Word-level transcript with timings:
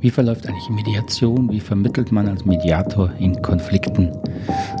Wie 0.00 0.10
verläuft 0.10 0.46
eigentlich 0.46 0.70
Mediation? 0.70 1.52
Wie 1.52 1.60
vermittelt 1.60 2.10
man 2.10 2.26
als 2.26 2.46
Mediator 2.46 3.12
in 3.18 3.42
Konflikten? 3.42 4.10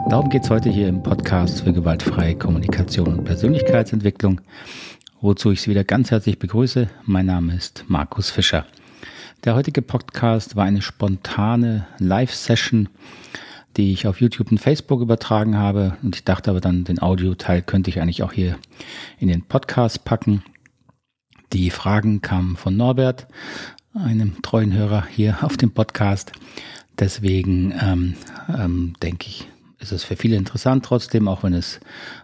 Darum 0.08 0.30
geht 0.30 0.44
es 0.44 0.50
heute 0.50 0.70
hier 0.70 0.88
im 0.88 1.02
Podcast 1.02 1.60
für 1.60 1.74
gewaltfreie 1.74 2.36
Kommunikation 2.36 3.18
und 3.18 3.24
Persönlichkeitsentwicklung, 3.24 4.40
wozu 5.20 5.50
ich 5.50 5.60
Sie 5.60 5.68
wieder 5.68 5.84
ganz 5.84 6.10
herzlich 6.10 6.38
begrüße. 6.38 6.88
Mein 7.04 7.26
Name 7.26 7.54
ist 7.54 7.84
Markus 7.88 8.30
Fischer. 8.30 8.64
Der 9.44 9.54
heutige 9.54 9.82
Podcast 9.82 10.56
war 10.56 10.64
eine 10.64 10.80
spontane 10.80 11.86
Live-Session, 11.98 12.88
die 13.76 13.92
ich 13.92 14.06
auf 14.06 14.22
YouTube 14.22 14.50
und 14.50 14.58
Facebook 14.58 15.02
übertragen 15.02 15.58
habe. 15.58 15.98
Und 16.02 16.16
ich 16.16 16.24
dachte 16.24 16.48
aber 16.48 16.62
dann, 16.62 16.84
den 16.84 17.02
Audioteil 17.02 17.60
könnte 17.60 17.90
ich 17.90 18.00
eigentlich 18.00 18.22
auch 18.22 18.32
hier 18.32 18.56
in 19.18 19.28
den 19.28 19.42
Podcast 19.42 20.06
packen. 20.06 20.42
Die 21.52 21.68
Fragen 21.68 22.22
kamen 22.22 22.56
von 22.56 22.74
Norbert 22.74 23.26
einem 23.94 24.40
treuen 24.42 24.72
Hörer 24.72 25.06
hier 25.06 25.38
auf 25.42 25.56
dem 25.56 25.70
Podcast. 25.70 26.32
Deswegen 26.98 27.72
ähm, 27.80 28.14
ähm, 28.48 28.94
denke 29.02 29.26
ich, 29.28 29.48
ist 29.78 29.92
es 29.92 30.04
für 30.04 30.16
viele 30.16 30.36
interessant 30.36 30.84
trotzdem, 30.84 31.28
auch 31.28 31.42
wenn 31.42 31.54
es 31.54 31.80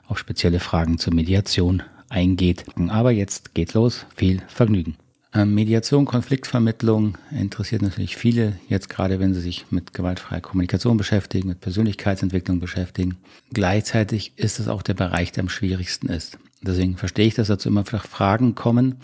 auf 0.06 0.18
spezielle 0.18 0.60
Fragen 0.60 0.98
zur 0.98 1.14
Mediation 1.14 1.82
eingeht. 2.08 2.64
Aber 2.88 3.10
jetzt 3.10 3.54
geht 3.54 3.74
los. 3.74 4.06
Viel 4.14 4.42
Vergnügen. 4.48 4.96
Ähm, 5.36 5.54
Mediation, 5.54 6.06
Konfliktvermittlung 6.06 7.18
interessiert 7.30 7.82
natürlich 7.82 8.16
viele, 8.16 8.54
jetzt 8.68 8.88
gerade 8.88 9.20
wenn 9.20 9.34
sie 9.34 9.40
sich 9.40 9.66
mit 9.70 9.92
gewaltfreier 9.92 10.40
Kommunikation 10.40 10.96
beschäftigen, 10.96 11.48
mit 11.48 11.60
Persönlichkeitsentwicklung 11.60 12.58
beschäftigen. 12.58 13.18
Gleichzeitig 13.52 14.32
ist 14.36 14.58
es 14.58 14.68
auch 14.68 14.82
der 14.82 14.94
Bereich, 14.94 15.32
der 15.32 15.42
am 15.42 15.48
schwierigsten 15.48 16.08
ist. 16.08 16.38
Deswegen 16.62 16.96
verstehe 16.96 17.26
ich, 17.26 17.34
dass 17.34 17.48
dazu 17.48 17.68
immer 17.68 17.84
Fragen 17.84 18.54
kommen 18.54 18.96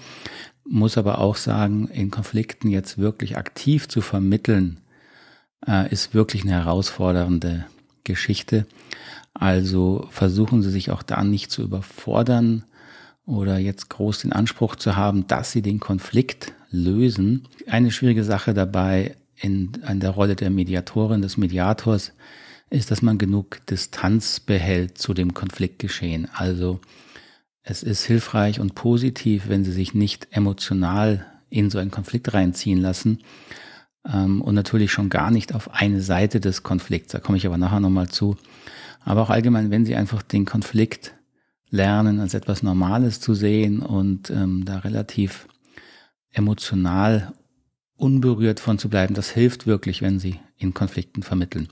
muss 0.65 0.99
aber 0.99 1.19
auch 1.19 1.37
sagen, 1.37 1.89
in 1.89 2.11
Konflikten 2.11 2.69
jetzt 2.69 2.99
wirklich 2.99 3.37
aktiv 3.37 3.89
zu 3.89 4.01
vermitteln, 4.01 4.79
äh, 5.67 5.91
ist 5.93 6.15
wirklich 6.15 6.43
eine 6.43 6.53
herausfordernde 6.53 7.67
Geschichte. 8.05 8.67
Also 9.35 10.07
versuchen 10.11 10.63
Sie 10.63 10.71
sich 10.71 10.91
auch 10.91 11.03
da 11.03 11.25
nicht 11.25 11.51
zu 11.51 11.63
überfordern 11.63 12.65
oder 13.27 13.59
jetzt 13.59 13.89
groß 13.89 14.21
den 14.21 14.33
Anspruch 14.33 14.77
zu 14.77 14.97
haben, 14.97 15.27
dass 15.27 15.53
Sie 15.53 15.63
den 15.63 15.81
Konflikt 15.81 16.53
lösen. 16.71 17.49
Eine 17.67 17.91
schwierige 17.91 18.25
Sache 18.25 18.55
dabei 18.55 19.17
in, 19.37 19.73
in 19.89 20.01
der 20.01 20.11
Rolle 20.11 20.37
der 20.37 20.51
Mediatorin, 20.51 21.23
des 21.23 21.37
Mediators, 21.37 22.13
ist, 22.71 22.91
dass 22.91 23.03
man 23.03 23.19
genug 23.19 23.65
Distanz 23.67 24.41
behält 24.41 24.99
zu 24.99 25.15
dem 25.15 25.35
Konfliktgeschehen. 25.35 26.29
Also 26.33 26.81
es 27.63 27.83
ist 27.83 28.05
hilfreich 28.05 28.61
und 28.61 28.75
positiv, 28.75 29.49
wenn 29.49 29.65
Sie 29.65 29.73
sich 29.73 29.95
nicht 29.95 30.29
emotional 30.31 31.27
in 31.51 31.71
so 31.71 31.79
einen 31.79 31.91
Konflikt 31.91 32.33
reinziehen 32.33 32.81
lassen 32.81 33.19
ähm, 34.11 34.41
und 34.41 34.55
natürlich 34.55 34.91
schon 34.91 35.11
gar 35.11 35.31
nicht 35.31 35.55
auf 35.55 35.73
eine 35.75 36.01
Seite 36.01 36.41
des 36.41 36.63
Konflikts. 36.63 37.13
Da 37.13 37.21
komme 37.21 37.39
ich 37.39 37.47
aber 37.47 37.59
nachher 37.59 37.81
nochmal 37.81 38.09
zu. 38.09 38.37
Aber 39.05 39.23
auch 39.23 39.31
allgemein, 39.31 39.71
wenn 39.71 39.85
Sie 39.85 39.95
einfach 39.95 40.23
den 40.23 40.45
Konflikt 40.45 41.15
lernen, 41.73 42.21
als 42.21 42.35
etwas 42.35 42.63
Normales 42.63 43.19
zu 43.19 43.35
sehen 43.35 43.81
und 43.81 44.31
ähm, 44.31 44.65
da 44.65 44.79
relativ 44.79 45.49
emotional 46.31 47.33
unberührt 47.97 48.61
von 48.61 48.79
zu 48.79 48.89
bleiben, 48.89 49.15
das 49.15 49.31
hilft 49.31 49.67
wirklich, 49.67 50.03
wenn 50.03 50.19
Sie 50.19 50.39
in 50.59 50.75
Konflikten 50.75 51.23
vermitteln. 51.23 51.69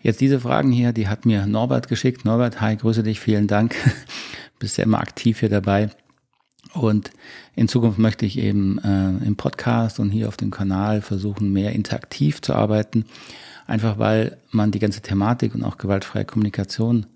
Jetzt 0.00 0.20
diese 0.20 0.40
Fragen 0.40 0.72
hier, 0.72 0.92
die 0.92 1.08
hat 1.08 1.26
mir 1.26 1.46
Norbert 1.46 1.88
geschickt. 1.88 2.24
Norbert, 2.24 2.60
hi, 2.60 2.76
grüße 2.76 3.02
dich, 3.02 3.20
vielen 3.20 3.46
Dank 3.46 3.76
bist 4.58 4.78
ja 4.78 4.84
immer 4.84 5.00
aktiv 5.00 5.40
hier 5.40 5.50
dabei. 5.50 5.90
Und 6.72 7.10
in 7.54 7.68
Zukunft 7.68 7.98
möchte 7.98 8.24
ich 8.24 8.38
eben 8.38 8.78
äh, 8.78 9.26
im 9.26 9.36
Podcast 9.36 10.00
und 10.00 10.10
hier 10.10 10.28
auf 10.28 10.36
dem 10.36 10.50
Kanal 10.50 11.02
versuchen, 11.02 11.52
mehr 11.52 11.72
interaktiv 11.72 12.40
zu 12.40 12.54
arbeiten. 12.54 13.04
Einfach 13.66 13.98
weil 13.98 14.38
man 14.50 14.70
die 14.70 14.78
ganze 14.78 15.02
Thematik 15.02 15.54
und 15.54 15.64
auch 15.64 15.76
gewaltfreie 15.76 16.24
Kommunikation 16.24 17.06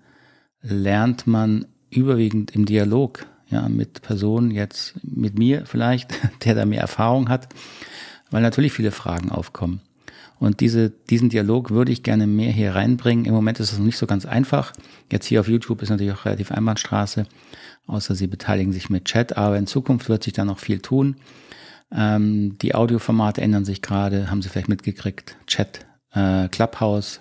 lernt 0.61 1.27
man 1.27 1.65
überwiegend 1.89 2.51
im 2.51 2.65
Dialog, 2.65 3.25
ja, 3.49 3.67
mit 3.67 4.01
Personen, 4.01 4.51
jetzt 4.51 4.93
mit 5.03 5.37
mir 5.37 5.65
vielleicht, 5.65 6.11
der 6.45 6.55
da 6.55 6.65
mehr 6.65 6.81
Erfahrung 6.81 7.29
hat, 7.29 7.49
weil 8.31 8.41
natürlich 8.41 8.73
viele 8.73 8.91
Fragen 8.91 9.31
aufkommen. 9.31 9.81
Und 10.39 10.61
diese, 10.61 10.89
diesen 10.89 11.29
Dialog 11.29 11.69
würde 11.69 11.91
ich 11.91 12.01
gerne 12.01 12.25
mehr 12.25 12.51
hier 12.51 12.73
reinbringen. 12.73 13.25
Im 13.25 13.33
Moment 13.33 13.59
ist 13.59 13.73
es 13.73 13.77
noch 13.77 13.85
nicht 13.85 13.97
so 13.97 14.07
ganz 14.07 14.25
einfach. 14.25 14.71
Jetzt 15.11 15.25
hier 15.25 15.41
auf 15.41 15.49
YouTube 15.49 15.81
ist 15.81 15.89
natürlich 15.89 16.13
auch 16.13 16.25
relativ 16.25 16.51
Einbahnstraße, 16.51 17.25
außer 17.87 18.15
Sie 18.15 18.27
beteiligen 18.27 18.71
sich 18.71 18.89
mit 18.89 19.05
Chat. 19.05 19.35
Aber 19.37 19.57
in 19.57 19.67
Zukunft 19.67 20.07
wird 20.07 20.23
sich 20.23 20.31
da 20.31 20.45
noch 20.45 20.59
viel 20.59 20.79
tun. 20.79 21.17
Ähm, 21.91 22.57
die 22.59 22.73
Audioformate 22.73 23.41
ändern 23.41 23.65
sich 23.65 23.81
gerade, 23.81 24.31
haben 24.31 24.41
Sie 24.41 24.47
vielleicht 24.47 24.69
mitgekriegt. 24.69 25.35
Chat, 25.45 25.85
äh, 26.13 26.47
Clubhouse 26.47 27.19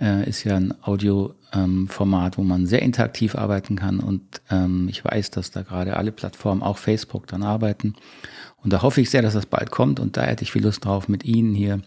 äh, 0.00 0.28
ist 0.28 0.44
ja 0.44 0.56
ein 0.56 0.72
Audioformat, 0.82 1.35
ähm, 1.52 1.88
wo 1.96 2.42
man 2.42 2.66
sehr 2.66 2.82
interaktiv 2.82 3.34
arbeiten 3.34 3.76
kann. 3.76 4.00
Und 4.00 4.22
ähm, 4.50 4.88
ich 4.88 5.04
weiß, 5.04 5.30
dass 5.30 5.50
da 5.50 5.62
gerade 5.62 5.96
alle 5.96 6.12
Plattformen, 6.12 6.62
auch 6.62 6.78
Facebook, 6.78 7.26
dann 7.26 7.42
arbeiten. 7.42 7.94
Und 8.62 8.72
da 8.72 8.82
hoffe 8.82 9.00
ich 9.00 9.10
sehr, 9.10 9.22
dass 9.22 9.34
das 9.34 9.46
bald 9.46 9.70
kommt. 9.70 10.00
Und 10.00 10.16
da 10.16 10.22
hätte 10.22 10.42
ich 10.42 10.52
viel 10.52 10.64
Lust 10.64 10.84
drauf, 10.84 11.08
mit 11.08 11.24
Ihnen 11.24 11.54
hier 11.54 11.80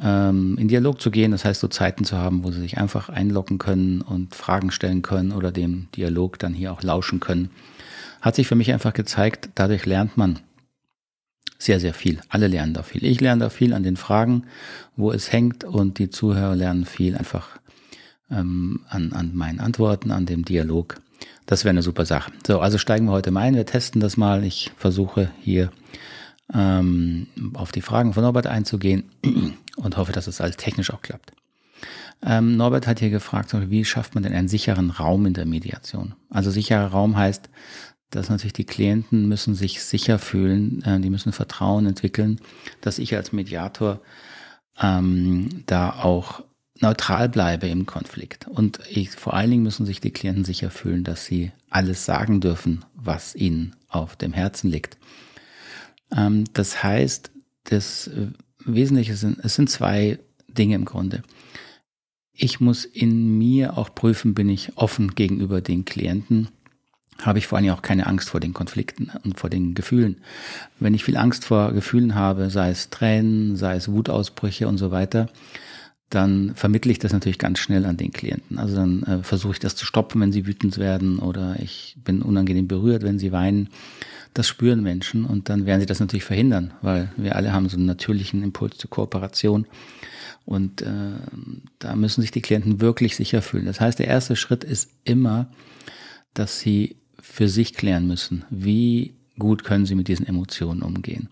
ähm, 0.00 0.56
in 0.58 0.68
Dialog 0.68 1.00
zu 1.00 1.10
gehen. 1.10 1.30
Das 1.30 1.44
heißt, 1.44 1.60
so 1.60 1.68
Zeiten 1.68 2.04
zu 2.04 2.16
haben, 2.16 2.44
wo 2.44 2.50
sie 2.50 2.60
sich 2.60 2.78
einfach 2.78 3.08
einloggen 3.08 3.58
können 3.58 4.00
und 4.00 4.34
Fragen 4.34 4.70
stellen 4.70 5.02
können 5.02 5.32
oder 5.32 5.52
dem 5.52 5.88
Dialog 5.96 6.38
dann 6.38 6.54
hier 6.54 6.72
auch 6.72 6.82
lauschen 6.82 7.20
können. 7.20 7.50
Hat 8.20 8.34
sich 8.34 8.46
für 8.46 8.54
mich 8.54 8.72
einfach 8.72 8.92
gezeigt, 8.92 9.50
dadurch 9.54 9.86
lernt 9.86 10.16
man 10.16 10.40
sehr, 11.58 11.80
sehr 11.80 11.94
viel. 11.94 12.20
Alle 12.28 12.48
lernen 12.48 12.74
da 12.74 12.82
viel. 12.82 13.04
Ich 13.04 13.20
lerne 13.20 13.44
da 13.44 13.50
viel 13.50 13.72
an 13.72 13.82
den 13.82 13.96
Fragen, 13.96 14.44
wo 14.96 15.12
es 15.12 15.32
hängt 15.32 15.64
und 15.64 15.98
die 15.98 16.10
Zuhörer 16.10 16.56
lernen 16.56 16.84
viel 16.84 17.16
einfach 17.16 17.58
ähm, 18.34 18.80
an, 18.88 19.12
an 19.12 19.34
meinen 19.34 19.60
Antworten, 19.60 20.10
an 20.10 20.26
dem 20.26 20.44
Dialog. 20.44 21.00
Das 21.46 21.64
wäre 21.64 21.70
eine 21.70 21.82
super 21.82 22.06
Sache. 22.06 22.32
So, 22.46 22.60
also 22.60 22.78
steigen 22.78 23.06
wir 23.06 23.12
heute 23.12 23.30
mal 23.30 23.42
ein. 23.42 23.54
Wir 23.54 23.66
testen 23.66 24.00
das 24.00 24.16
mal. 24.16 24.44
Ich 24.44 24.72
versuche 24.76 25.30
hier 25.40 25.70
ähm, 26.52 27.26
auf 27.54 27.72
die 27.72 27.82
Fragen 27.82 28.14
von 28.14 28.22
Norbert 28.22 28.46
einzugehen 28.46 29.10
und 29.76 29.96
hoffe, 29.96 30.12
dass 30.12 30.26
es 30.26 30.40
alles 30.40 30.56
technisch 30.56 30.90
auch 30.90 31.02
klappt. 31.02 31.32
Ähm, 32.22 32.56
Norbert 32.56 32.86
hat 32.86 33.00
hier 33.00 33.10
gefragt, 33.10 33.54
wie 33.70 33.84
schafft 33.84 34.14
man 34.14 34.22
denn 34.22 34.32
einen 34.32 34.48
sicheren 34.48 34.90
Raum 34.90 35.26
in 35.26 35.34
der 35.34 35.44
Mediation? 35.44 36.14
Also 36.30 36.50
sicherer 36.50 36.86
Raum 36.86 37.16
heißt, 37.16 37.50
dass 38.10 38.30
natürlich 38.30 38.52
die 38.52 38.64
Klienten 38.64 39.28
müssen 39.28 39.54
sich 39.54 39.82
sicher 39.82 40.18
fühlen, 40.18 40.82
äh, 40.84 41.00
die 41.00 41.10
müssen 41.10 41.32
Vertrauen 41.32 41.86
entwickeln, 41.86 42.40
dass 42.80 42.98
ich 42.98 43.14
als 43.14 43.32
Mediator 43.32 44.00
ähm, 44.80 45.64
da 45.66 45.90
auch 45.90 46.42
neutral 46.80 47.28
bleibe 47.28 47.68
im 47.68 47.86
Konflikt. 47.86 48.48
Und 48.48 48.80
ich, 48.90 49.10
vor 49.10 49.34
allen 49.34 49.50
Dingen 49.50 49.62
müssen 49.62 49.86
sich 49.86 50.00
die 50.00 50.10
Klienten 50.10 50.44
sicher 50.44 50.70
fühlen, 50.70 51.04
dass 51.04 51.24
sie 51.24 51.52
alles 51.70 52.04
sagen 52.04 52.40
dürfen, 52.40 52.84
was 52.94 53.34
ihnen 53.34 53.76
auf 53.88 54.16
dem 54.16 54.32
Herzen 54.32 54.70
liegt. 54.70 54.96
Ähm, 56.14 56.44
das 56.52 56.82
heißt, 56.82 57.30
das 57.64 58.08
äh, 58.08 58.28
Wesentliche 58.64 59.16
sind, 59.16 59.38
es 59.42 59.54
sind 59.54 59.70
zwei 59.70 60.18
Dinge 60.48 60.74
im 60.74 60.84
Grunde. 60.84 61.22
Ich 62.32 62.60
muss 62.60 62.84
in 62.84 63.38
mir 63.38 63.78
auch 63.78 63.94
prüfen, 63.94 64.34
bin 64.34 64.48
ich 64.48 64.76
offen 64.76 65.14
gegenüber 65.14 65.60
den 65.60 65.84
Klienten, 65.84 66.48
habe 67.22 67.38
ich 67.38 67.46
vor 67.46 67.58
allem 67.58 67.70
auch 67.70 67.82
keine 67.82 68.06
Angst 68.06 68.28
vor 68.28 68.40
den 68.40 68.54
Konflikten 68.54 69.10
und 69.22 69.38
vor 69.38 69.50
den 69.50 69.74
Gefühlen. 69.74 70.16
Wenn 70.80 70.94
ich 70.94 71.04
viel 71.04 71.16
Angst 71.16 71.44
vor 71.44 71.72
Gefühlen 71.72 72.16
habe, 72.16 72.50
sei 72.50 72.70
es 72.70 72.90
Tränen, 72.90 73.56
sei 73.56 73.76
es 73.76 73.90
Wutausbrüche 73.90 74.66
und 74.66 74.78
so 74.78 74.90
weiter, 74.90 75.28
dann 76.10 76.54
vermittle 76.54 76.92
ich 76.92 76.98
das 76.98 77.12
natürlich 77.12 77.38
ganz 77.38 77.58
schnell 77.58 77.84
an 77.86 77.96
den 77.96 78.12
Klienten. 78.12 78.58
Also 78.58 78.76
dann 78.76 79.02
äh, 79.04 79.22
versuche 79.22 79.54
ich 79.54 79.58
das 79.58 79.74
zu 79.74 79.86
stoppen, 79.86 80.20
wenn 80.20 80.32
sie 80.32 80.46
wütend 80.46 80.78
werden 80.78 81.18
oder 81.18 81.56
ich 81.60 81.96
bin 82.04 82.22
unangenehm 82.22 82.68
berührt, 82.68 83.02
wenn 83.02 83.18
sie 83.18 83.32
weinen. 83.32 83.68
Das 84.32 84.48
spüren 84.48 84.82
Menschen 84.82 85.24
und 85.24 85.48
dann 85.48 85.64
werden 85.64 85.80
sie 85.80 85.86
das 85.86 86.00
natürlich 86.00 86.24
verhindern, 86.24 86.74
weil 86.82 87.12
wir 87.16 87.36
alle 87.36 87.52
haben 87.52 87.68
so 87.68 87.76
einen 87.76 87.86
natürlichen 87.86 88.42
Impuls 88.42 88.78
zur 88.78 88.90
Kooperation. 88.90 89.66
Und 90.44 90.82
äh, 90.82 90.88
da 91.78 91.96
müssen 91.96 92.20
sich 92.20 92.30
die 92.30 92.42
Klienten 92.42 92.80
wirklich 92.80 93.16
sicher 93.16 93.42
fühlen. 93.42 93.64
Das 93.64 93.80
heißt, 93.80 93.98
der 93.98 94.08
erste 94.08 94.36
Schritt 94.36 94.64
ist 94.64 94.90
immer, 95.04 95.48
dass 96.34 96.60
sie 96.60 96.96
für 97.20 97.48
sich 97.48 97.74
klären 97.74 98.06
müssen, 98.06 98.44
wie 98.50 99.14
gut 99.38 99.64
können 99.64 99.86
sie 99.86 99.94
mit 99.94 100.08
diesen 100.08 100.26
Emotionen 100.26 100.82
umgehen. 100.82 101.28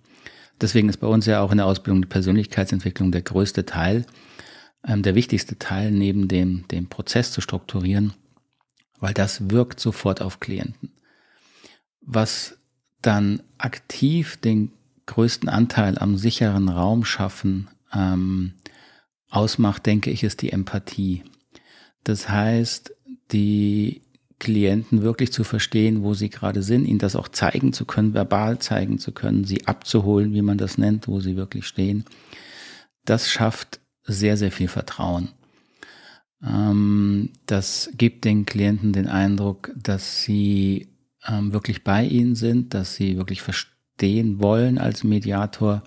Deswegen 0.61 0.89
ist 0.89 0.99
bei 0.99 1.07
uns 1.07 1.27
ja 1.27 1.41
auch 1.41 1.51
in 1.51 1.59
der 1.59 1.67
Ausbildung 1.67 2.03
die 2.03 2.09
Persönlichkeitsentwicklung 2.09 3.13
der 3.13 3.23
größte 3.23 3.67
Teil, 3.67 4.07
ähm, 4.87 5.03
der 5.03 5.15
wichtigste 5.15 5.59
Teil 5.59 5.91
neben 5.91 6.29
dem, 6.29 6.67
dem 6.69 6.89
Prozess 6.89 7.33
zu 7.33 7.41
strukturieren, 7.41 8.15
weil 8.99 9.15
das 9.15 9.51
wirkt 9.51 9.81
sofort 9.81 10.21
auf 10.21 10.41
Klienten. 10.41 10.93
Was 12.01 12.59
dann 13.01 13.43
aktiv 13.59 14.37
den 14.37 14.73
größten 15.07 15.49
Anteil 15.49 15.99
am 15.99 16.17
sicheren 16.17 16.69
Raum 16.69 17.05
schaffen 17.05 17.69
ähm, 17.93 18.55
ausmacht, 19.29 19.87
denke 19.87 20.11
ich, 20.11 20.23
ist 20.23 20.43
die 20.43 20.53
Empathie. 20.53 21.25
Das 22.05 22.29
heißt, 22.29 22.95
die 23.33 24.03
Klienten 24.39 25.03
wirklich 25.03 25.33
zu 25.33 25.45
verstehen, 25.45 26.03
wo 26.03 26.15
sie 26.15 26.29
gerade 26.29 26.63
sind, 26.63 26.85
ihnen 26.85 26.99
das 26.99 27.15
auch 27.15 27.29
zeigen 27.29 27.73
zu 27.73 27.85
können, 27.85 28.13
verbal 28.15 28.59
zeigen 28.59 28.99
zu 28.99 29.13
können, 29.13 29.45
sie 29.45 29.67
abzuholen, 29.67 30.35
wie 30.35 30.43
man 30.43 30.59
das 30.59 30.79
nennt, 30.79 31.07
wo 31.07 31.21
sie 31.21 31.37
wirklich 31.37 31.67
stehen. 31.67 32.05
Das 33.05 33.31
schafft 33.31 33.79
sehr, 34.05 34.37
sehr 34.37 34.53
viel 34.53 34.69
Vertrauen. 34.69 35.31
Ähm, 36.43 37.31
das 37.47 37.91
gibt 37.95 38.25
den 38.25 38.47
Klienten 38.47 38.93
den 38.93 39.09
Eindruck, 39.09 39.71
dass 39.77 40.23
sie 40.23 40.89
ähm, 41.27 41.53
wirklich 41.53 41.85
bei 41.85 42.05
ihnen 42.05 42.35
sind, 42.35 42.75
dass 42.75 42.95
sie 42.95 43.17
wirklich 43.17 43.43
verstehen 43.43 44.41
wollen 44.41 44.79
als 44.79 45.05
Mediator. 45.05 45.83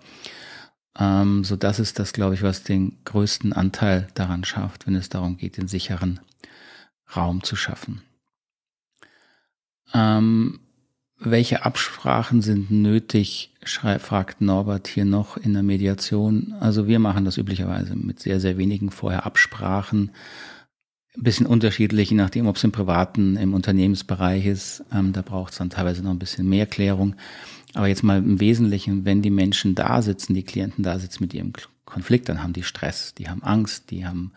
Ähm, 0.98 1.44
so 1.44 1.56
das 1.56 1.80
ist 1.80 2.00
das, 2.00 2.14
glaube 2.14 2.36
ich, 2.36 2.42
was 2.42 2.64
den 2.64 3.04
größten 3.04 3.54
Anteil 3.54 4.08
daran 4.14 4.46
schafft, 4.46 4.88
wenn 4.88 4.96
es 4.96 5.10
darum 5.10 5.38
geht, 5.38 5.58
den 5.58 5.68
sicheren 5.68 6.20
Raum 7.16 7.44
zu 7.44 7.56
schaffen. 7.56 8.02
Ähm, 9.94 10.60
welche 11.32 11.66
Absprachen 11.66 12.42
sind 12.42 12.72
nötig, 12.72 13.52
fragt 13.64 14.42
Norbert 14.42 14.88
hier 14.88 15.06
noch 15.06 15.38
in 15.38 15.54
der 15.54 15.64
Mediation. 15.64 16.54
Also 16.60 16.88
wir 16.88 17.00
machen 17.00 17.26
das 17.26 17.38
üblicherweise 17.38 17.96
mit 17.96 18.20
sehr, 18.20 18.40
sehr 18.40 18.58
wenigen 18.58 18.92
vorher 18.92 19.26
Absprachen. 19.26 20.12
Ein 21.18 21.24
bisschen 21.24 21.46
unterschiedlich, 21.46 22.10
je 22.10 22.18
nachdem, 22.18 22.48
ob 22.48 22.58
es 22.58 22.64
im 22.64 22.72
privaten, 22.72 23.38
im 23.38 23.54
Unternehmensbereich 23.54 24.46
ist. 24.46 24.84
Ähm, 24.92 25.14
da 25.14 25.22
braucht 25.22 25.54
es 25.54 25.58
dann 25.58 25.70
teilweise 25.70 26.04
noch 26.04 26.12
ein 26.12 26.20
bisschen 26.20 26.48
mehr 26.48 26.66
Klärung. 26.66 27.16
Aber 27.74 27.88
jetzt 27.88 28.04
mal 28.04 28.18
im 28.18 28.40
Wesentlichen, 28.40 29.06
wenn 29.06 29.22
die 29.22 29.30
Menschen 29.30 29.76
da 29.76 30.02
sitzen, 30.02 30.34
die 30.34 30.44
Klienten 30.44 30.84
da 30.84 31.00
sitzen 31.00 31.24
mit 31.24 31.34
ihrem 31.34 31.54
Konflikt, 31.86 32.30
dann 32.30 32.42
haben 32.42 32.54
die 32.54 32.64
Stress, 32.64 33.14
die 33.14 33.30
haben 33.30 33.44
Angst, 33.44 33.92
die 33.92 34.06
haben 34.06 34.32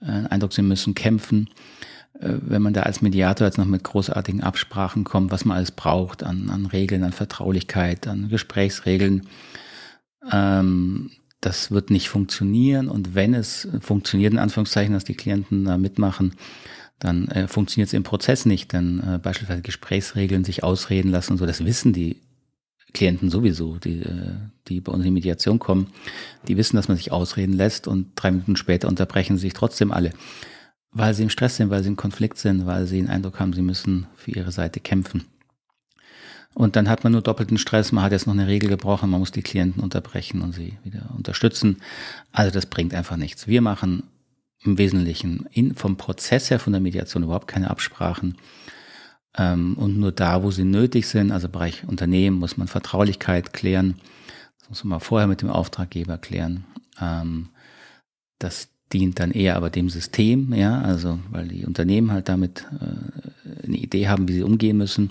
äh, 0.00 0.28
Eindruck, 0.28 0.52
sie 0.52 0.62
müssen 0.62 0.94
kämpfen. 0.94 1.48
Äh, 2.20 2.34
wenn 2.40 2.62
man 2.62 2.74
da 2.74 2.82
als 2.82 3.02
Mediator 3.02 3.46
jetzt 3.46 3.58
noch 3.58 3.66
mit 3.66 3.84
großartigen 3.84 4.42
Absprachen 4.42 5.04
kommt, 5.04 5.30
was 5.30 5.44
man 5.44 5.56
alles 5.56 5.72
braucht 5.72 6.22
an, 6.22 6.50
an 6.50 6.66
Regeln, 6.66 7.02
an 7.02 7.12
Vertraulichkeit, 7.12 8.06
an 8.06 8.28
Gesprächsregeln, 8.28 9.26
ähm, 10.30 11.10
das 11.40 11.70
wird 11.70 11.90
nicht 11.90 12.08
funktionieren. 12.08 12.88
Und 12.88 13.14
wenn 13.14 13.34
es 13.34 13.68
funktioniert, 13.80 14.32
in 14.32 14.38
Anführungszeichen, 14.38 14.94
dass 14.94 15.04
die 15.04 15.14
Klienten 15.14 15.64
da 15.64 15.76
mitmachen, 15.76 16.34
dann 16.98 17.28
äh, 17.28 17.48
funktioniert 17.48 17.88
es 17.88 17.92
im 17.92 18.02
Prozess 18.02 18.46
nicht. 18.46 18.72
Denn 18.72 19.00
äh, 19.00 19.18
beispielsweise 19.18 19.62
Gesprächsregeln, 19.62 20.44
sich 20.44 20.64
ausreden 20.64 21.10
lassen 21.10 21.32
und 21.32 21.38
so, 21.38 21.46
das 21.46 21.64
wissen 21.64 21.92
die 21.92 22.16
Klienten 22.94 23.28
sowieso, 23.28 23.76
die, 23.76 24.00
äh, 24.00 24.30
die 24.68 24.80
bei 24.80 24.92
uns 24.92 25.04
in 25.04 25.12
Mediation 25.12 25.58
kommen, 25.58 25.88
die 26.48 26.56
wissen, 26.56 26.76
dass 26.76 26.88
man 26.88 26.96
sich 26.96 27.12
ausreden 27.12 27.52
lässt 27.52 27.88
und 27.88 28.12
drei 28.14 28.30
Minuten 28.30 28.56
später 28.56 28.88
unterbrechen 28.88 29.36
sich 29.36 29.52
trotzdem 29.52 29.92
alle 29.92 30.12
weil 30.94 31.12
sie 31.12 31.24
im 31.24 31.30
Stress 31.30 31.56
sind, 31.56 31.70
weil 31.70 31.82
sie 31.82 31.88
im 31.88 31.96
Konflikt 31.96 32.38
sind, 32.38 32.66
weil 32.66 32.86
sie 32.86 32.98
den 32.98 33.10
Eindruck 33.10 33.40
haben, 33.40 33.52
sie 33.52 33.62
müssen 33.62 34.06
für 34.16 34.30
ihre 34.30 34.52
Seite 34.52 34.80
kämpfen. 34.80 35.24
Und 36.54 36.76
dann 36.76 36.88
hat 36.88 37.02
man 37.02 37.12
nur 37.12 37.20
doppelten 37.20 37.58
Stress, 37.58 37.90
man 37.90 38.04
hat 38.04 38.12
jetzt 38.12 38.28
noch 38.28 38.32
eine 38.32 38.46
Regel 38.46 38.70
gebrochen, 38.70 39.10
man 39.10 39.18
muss 39.18 39.32
die 39.32 39.42
Klienten 39.42 39.82
unterbrechen 39.82 40.40
und 40.40 40.52
sie 40.52 40.78
wieder 40.84 41.10
unterstützen. 41.16 41.78
Also 42.30 42.52
das 42.52 42.66
bringt 42.66 42.94
einfach 42.94 43.16
nichts. 43.16 43.48
Wir 43.48 43.60
machen 43.60 44.04
im 44.60 44.78
Wesentlichen 44.78 45.46
in, 45.50 45.74
vom 45.74 45.96
Prozess 45.96 46.50
her 46.50 46.60
von 46.60 46.72
der 46.72 46.80
Mediation 46.80 47.24
überhaupt 47.24 47.48
keine 47.48 47.70
Absprachen. 47.70 48.38
Ähm, 49.36 49.74
und 49.74 49.98
nur 49.98 50.12
da, 50.12 50.44
wo 50.44 50.52
sie 50.52 50.64
nötig 50.64 51.08
sind, 51.08 51.32
also 51.32 51.48
Bereich 51.48 51.82
Unternehmen, 51.88 52.38
muss 52.38 52.56
man 52.56 52.68
Vertraulichkeit 52.68 53.52
klären. 53.52 53.96
Das 54.60 54.68
muss 54.68 54.84
man 54.84 55.00
vorher 55.00 55.26
mit 55.26 55.42
dem 55.42 55.50
Auftraggeber 55.50 56.18
klären. 56.18 56.64
Ähm, 57.00 57.48
das 58.38 58.68
dient 58.92 59.18
dann 59.18 59.30
eher 59.30 59.56
aber 59.56 59.70
dem 59.70 59.88
System, 59.88 60.52
ja, 60.52 60.80
also 60.80 61.18
weil 61.30 61.48
die 61.48 61.64
Unternehmen 61.64 62.12
halt 62.12 62.28
damit 62.28 62.66
äh, 62.80 63.64
eine 63.64 63.76
Idee 63.76 64.08
haben, 64.08 64.28
wie 64.28 64.34
sie 64.34 64.42
umgehen 64.42 64.76
müssen. 64.76 65.10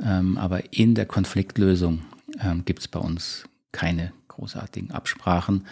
Ähm, 0.00 0.38
aber 0.38 0.72
in 0.72 0.94
der 0.94 1.06
Konfliktlösung 1.06 2.02
ähm, 2.40 2.64
gibt 2.64 2.80
es 2.80 2.88
bei 2.88 2.98
uns 2.98 3.44
keine 3.72 4.12
großartigen 4.28 4.90
Absprachen, 4.90 5.66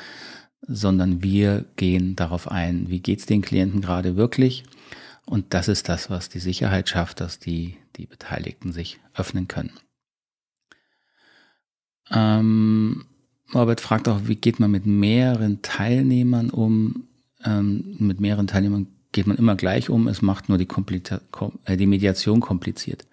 sondern 0.61 1.23
wir 1.23 1.65
gehen 1.77 2.15
darauf 2.15 2.51
ein, 2.51 2.89
wie 2.89 3.01
geht 3.01 3.21
es 3.21 3.27
den 3.27 3.43
Klienten 3.43 3.81
gerade 3.81 4.17
wirklich. 4.17 4.65
Und 5.25 5.55
das 5.55 5.69
ist 5.69 5.89
das, 5.89 6.11
was 6.11 6.29
die 6.29 6.39
Sicherheit 6.39 6.89
schafft, 6.89 7.21
dass 7.21 7.39
die, 7.39 7.77
die 7.97 8.07
Beteiligten 8.07 8.73
sich 8.73 9.01
öffnen 9.15 9.49
können. 9.49 9.73
Ähm, 12.11 13.07
Robert 13.55 13.81
fragt 13.81 14.09
auch, 14.09 14.23
wie 14.25 14.37
geht 14.37 14.61
man 14.61 14.71
mit 14.71 14.87
mehreren 14.87 15.63
Teilnehmern 15.63 16.51
um? 16.51 17.09
Ähm, 17.45 17.97
mit 17.99 18.21
mehreren 18.21 18.47
Teilnehmern 18.47 18.87
geht 19.13 19.27
man 19.27 19.37
immer 19.37 19.55
gleich 19.55 19.91
um. 19.91 20.09
Es 20.09 20.23
macht 20.23 20.49
nur 20.49 20.59
die, 20.59 20.69
äh, 21.65 21.77
die 21.77 21.87
Mediation 21.87 22.41
kompliziert. 22.41 23.07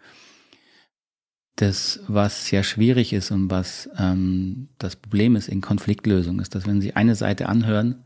Das, 1.56 2.00
was 2.08 2.46
sehr 2.46 2.64
schwierig 2.64 3.12
ist 3.12 3.32
und 3.32 3.52
was 3.52 3.90
ähm, 3.98 4.70
das 4.78 4.96
Problem 4.96 5.36
ist 5.36 5.50
in 5.50 5.60
Konfliktlösung, 5.60 6.40
ist, 6.40 6.56
dass 6.56 6.66
wenn 6.66 6.80
Sie 6.80 6.96
eine 6.96 7.16
Seite 7.16 7.50
anhören 7.50 8.06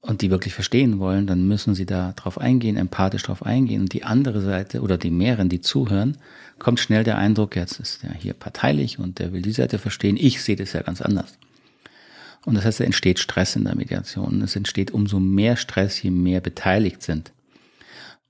und 0.00 0.22
die 0.22 0.30
wirklich 0.30 0.54
verstehen 0.54 0.98
wollen, 0.98 1.26
dann 1.26 1.46
müssen 1.46 1.74
Sie 1.74 1.84
da 1.84 2.12
drauf 2.12 2.40
eingehen, 2.40 2.78
empathisch 2.78 3.24
drauf 3.24 3.44
eingehen. 3.44 3.82
Und 3.82 3.92
die 3.92 4.04
andere 4.04 4.40
Seite 4.40 4.80
oder 4.80 4.96
die 4.96 5.10
mehreren, 5.10 5.50
die 5.50 5.60
zuhören, 5.60 6.16
kommt 6.58 6.80
schnell 6.80 7.04
der 7.04 7.18
Eindruck, 7.18 7.54
jetzt 7.54 7.80
ist 7.80 8.02
er 8.02 8.14
hier 8.14 8.32
parteilich 8.32 8.98
und 8.98 9.18
der 9.18 9.32
will 9.34 9.42
die 9.42 9.52
Seite 9.52 9.78
verstehen. 9.78 10.16
Ich 10.16 10.42
sehe 10.42 10.56
das 10.56 10.72
ja 10.72 10.80
ganz 10.80 11.02
anders. 11.02 11.38
Und 12.48 12.54
das 12.54 12.64
heißt, 12.64 12.80
es 12.80 12.86
entsteht 12.86 13.18
Stress 13.18 13.56
in 13.56 13.64
der 13.64 13.76
Mediation. 13.76 14.40
Es 14.40 14.56
entsteht 14.56 14.90
umso 14.90 15.20
mehr 15.20 15.58
Stress, 15.58 16.02
je 16.02 16.10
mehr 16.10 16.40
beteiligt 16.40 17.02
sind. 17.02 17.34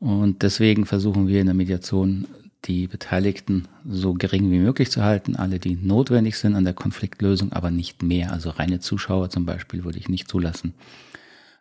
Und 0.00 0.42
deswegen 0.42 0.86
versuchen 0.86 1.28
wir 1.28 1.40
in 1.40 1.46
der 1.46 1.54
Mediation 1.54 2.26
die 2.64 2.88
Beteiligten 2.88 3.68
so 3.88 4.14
gering 4.14 4.50
wie 4.50 4.58
möglich 4.58 4.90
zu 4.90 5.04
halten, 5.04 5.36
alle, 5.36 5.60
die 5.60 5.76
notwendig 5.76 6.36
sind 6.36 6.56
an 6.56 6.64
der 6.64 6.74
Konfliktlösung, 6.74 7.52
aber 7.52 7.70
nicht 7.70 8.02
mehr. 8.02 8.32
Also 8.32 8.50
reine 8.50 8.80
Zuschauer 8.80 9.30
zum 9.30 9.46
Beispiel 9.46 9.84
würde 9.84 10.00
ich 10.00 10.08
nicht 10.08 10.26
zulassen, 10.26 10.74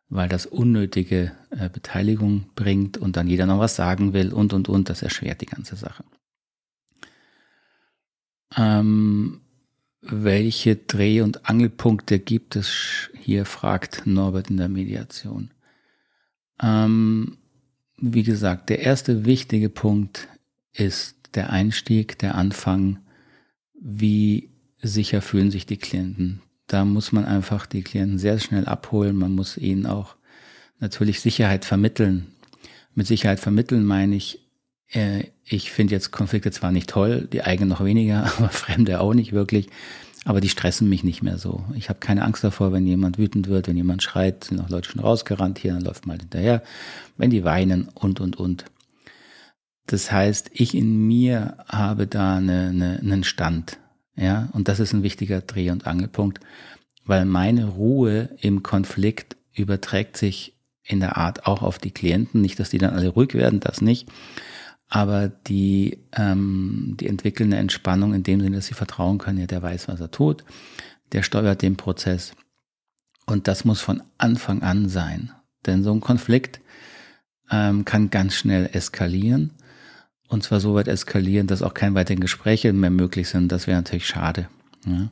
weil 0.09 0.27
das 0.27 0.47
unnötige 0.47 1.33
äh, 1.51 1.69
Beteiligung 1.69 2.47
bringt 2.55 2.97
und 2.97 3.17
dann 3.17 3.27
jeder 3.27 3.45
noch 3.45 3.59
was 3.59 3.75
sagen 3.75 4.13
will 4.13 4.33
und, 4.33 4.53
und, 4.53 4.67
und. 4.67 4.89
Das 4.89 5.03
erschwert 5.03 5.41
die 5.41 5.45
ganze 5.45 5.75
Sache. 5.75 6.03
Ähm, 8.55 9.41
welche 10.01 10.75
Dreh- 10.75 11.21
und 11.21 11.49
Angelpunkte 11.49 12.19
gibt 12.19 12.55
es 12.55 13.09
hier, 13.19 13.45
fragt 13.45 14.05
Norbert 14.05 14.49
in 14.49 14.57
der 14.57 14.69
Mediation. 14.69 15.51
Ähm, 16.61 17.37
wie 17.97 18.23
gesagt, 18.23 18.69
der 18.69 18.79
erste 18.79 19.25
wichtige 19.25 19.69
Punkt 19.69 20.27
ist 20.73 21.15
der 21.33 21.49
Einstieg, 21.49 22.19
der 22.19 22.35
Anfang. 22.35 22.99
Wie 23.79 24.49
sicher 24.81 25.21
fühlen 25.21 25.51
sich 25.51 25.65
die 25.65 25.77
Klienten? 25.77 26.41
Da 26.67 26.85
muss 26.85 27.11
man 27.11 27.25
einfach 27.25 27.65
die 27.65 27.83
Klienten 27.83 28.19
sehr 28.19 28.39
schnell 28.39 28.65
abholen. 28.65 29.15
Man 29.15 29.33
muss 29.33 29.57
ihnen 29.57 29.85
auch 29.85 30.15
natürlich 30.79 31.21
Sicherheit 31.21 31.65
vermitteln. 31.65 32.27
Mit 32.93 33.07
Sicherheit 33.07 33.39
vermitteln 33.39 33.83
meine 33.83 34.15
ich, 34.15 34.46
ich 34.89 35.71
finde 35.71 35.93
jetzt 35.93 36.11
Konflikte 36.11 36.51
zwar 36.51 36.71
nicht 36.71 36.89
toll, 36.89 37.27
die 37.31 37.43
eigenen 37.43 37.69
noch 37.69 37.83
weniger, 37.83 38.25
aber 38.37 38.49
Fremde 38.49 38.99
auch 39.01 39.13
nicht 39.13 39.33
wirklich. 39.33 39.69
Aber 40.25 40.41
die 40.41 40.49
stressen 40.49 40.89
mich 40.89 41.05
nicht 41.05 41.23
mehr 41.23 41.37
so. 41.37 41.63
Ich 41.75 41.87
habe 41.87 41.99
keine 41.99 42.25
Angst 42.25 42.43
davor, 42.43 42.73
wenn 42.73 42.85
jemand 42.85 43.17
wütend 43.17 43.47
wird, 43.47 43.67
wenn 43.67 43.77
jemand 43.77 44.03
schreit, 44.03 44.43
sind 44.43 44.59
auch 44.59 44.69
Leute 44.69 44.89
schon 44.89 44.99
rausgerannt 44.99 45.57
hier, 45.57 45.73
dann 45.73 45.83
läuft 45.83 46.05
mal 46.05 46.17
hinterher. 46.17 46.63
Wenn 47.15 47.29
die 47.29 47.45
weinen 47.45 47.87
und, 47.93 48.19
und, 48.19 48.35
und. 48.35 48.65
Das 49.85 50.11
heißt, 50.11 50.51
ich 50.51 50.75
in 50.75 51.07
mir 51.07 51.57
habe 51.69 52.07
da 52.07 52.37
eine, 52.37 52.67
eine, 52.69 52.99
einen 52.99 53.23
Stand. 53.23 53.77
Ja, 54.17 54.49
und 54.51 54.67
das 54.67 54.81
ist 54.81 54.93
ein 54.93 55.03
wichtiger 55.03 55.39
Dreh- 55.39 55.69
und 55.69 55.87
Angelpunkt, 55.87 56.41
weil 57.05 57.23
meine 57.23 57.65
Ruhe 57.65 58.29
im 58.41 58.63
Konflikt 58.63 59.37
überträgt 59.53 60.17
sich 60.17 60.55
in 60.83 60.99
der 60.99 61.15
Art 61.15 61.45
auch 61.45 61.61
auf 61.61 61.77
die 61.77 61.91
Klienten. 61.91 62.41
Nicht, 62.41 62.59
dass 62.59 62.69
die 62.69 62.79
dann 62.79 62.95
alle 62.95 63.09
ruhig 63.09 63.33
werden, 63.33 63.61
das 63.61 63.79
nicht 63.79 64.09
aber 64.89 65.27
die, 65.27 65.99
ähm, 66.13 66.95
die 66.99 67.07
entwickeln 67.07 67.51
eine 67.51 67.61
Entspannung 67.61 68.13
in 68.13 68.23
dem 68.23 68.41
Sinne, 68.41 68.57
dass 68.57 68.67
sie 68.67 68.73
vertrauen 68.73 69.17
können, 69.17 69.39
ja, 69.39 69.47
der 69.47 69.61
weiß, 69.61 69.87
was 69.87 69.99
er 69.99 70.11
tut, 70.11 70.43
der 71.11 71.23
steuert 71.23 71.61
den 71.61 71.77
Prozess. 71.77 72.33
Und 73.25 73.47
das 73.47 73.65
muss 73.65 73.81
von 73.81 74.01
Anfang 74.17 74.61
an 74.61 74.87
sein. 74.87 75.31
Denn 75.65 75.83
so 75.83 75.91
ein 75.91 75.99
Konflikt 75.99 76.61
ähm, 77.51 77.83
kann 77.83 78.09
ganz 78.09 78.35
schnell 78.35 78.69
eskalieren. 78.71 79.53
Und 80.29 80.43
zwar 80.43 80.59
so 80.59 80.75
weit 80.75 80.87
eskalieren, 80.87 81.47
dass 81.47 81.61
auch 81.61 81.73
keine 81.73 81.95
weiteren 81.95 82.19
Gespräche 82.19 82.71
mehr 82.73 82.89
möglich 82.89 83.29
sind. 83.29 83.51
Das 83.51 83.67
wäre 83.67 83.77
natürlich 83.77 84.07
schade. 84.07 84.47
Ja? 84.85 85.11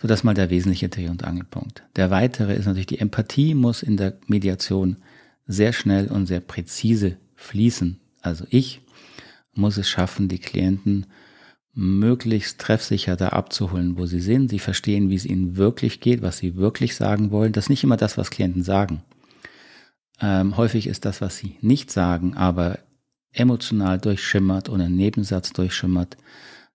So, 0.00 0.08
das 0.08 0.20
ist 0.20 0.24
mal 0.24 0.34
der 0.34 0.50
wesentliche 0.50 0.88
Dreh- 0.88 1.08
und 1.08 1.24
Angelpunkt. 1.24 1.82
Der 1.96 2.10
weitere 2.10 2.54
ist 2.54 2.66
natürlich, 2.66 2.86
die 2.86 2.98
Empathie 2.98 3.54
muss 3.54 3.82
in 3.82 3.96
der 3.96 4.18
Mediation 4.26 4.96
sehr 5.46 5.72
schnell 5.72 6.08
und 6.08 6.26
sehr 6.26 6.40
präzise 6.40 7.16
fließen. 7.34 7.98
Also 8.22 8.44
ich 8.50 8.82
muss 9.54 9.76
es 9.76 9.88
schaffen, 9.88 10.28
die 10.28 10.38
Klienten 10.38 11.06
möglichst 11.72 12.60
treffsicher 12.60 13.16
da 13.16 13.28
abzuholen, 13.28 13.96
wo 13.96 14.06
sie 14.06 14.20
sind. 14.20 14.50
Sie 14.50 14.58
verstehen, 14.58 15.08
wie 15.08 15.14
es 15.14 15.24
ihnen 15.24 15.56
wirklich 15.56 16.00
geht, 16.00 16.22
was 16.22 16.38
sie 16.38 16.56
wirklich 16.56 16.96
sagen 16.96 17.30
wollen. 17.30 17.52
Das 17.52 17.66
ist 17.66 17.70
nicht 17.70 17.84
immer 17.84 17.96
das, 17.96 18.18
was 18.18 18.30
Klienten 18.30 18.62
sagen. 18.62 19.02
Ähm, 20.20 20.56
häufig 20.56 20.86
ist 20.86 21.04
das, 21.04 21.20
was 21.20 21.36
sie 21.36 21.56
nicht 21.60 21.90
sagen, 21.90 22.36
aber 22.36 22.78
emotional 23.32 23.98
durchschimmert 23.98 24.68
oder 24.68 24.84
ein 24.84 24.96
Nebensatz 24.96 25.52
durchschimmert, 25.52 26.16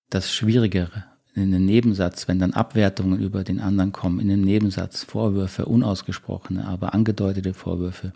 das 0.09 0.33
Schwierigere 0.33 1.03
in 1.35 1.51
den 1.51 1.65
Nebensatz, 1.65 2.27
wenn 2.29 2.39
dann 2.39 2.53
Abwertungen 2.53 3.19
über 3.19 3.43
den 3.43 3.59
anderen 3.59 3.91
kommen, 3.91 4.21
in 4.21 4.29
den 4.29 4.41
Nebensatz 4.41 5.03
Vorwürfe, 5.03 5.65
unausgesprochene, 5.65 6.65
aber 6.65 6.93
angedeutete 6.93 7.53
Vorwürfe, 7.53 8.13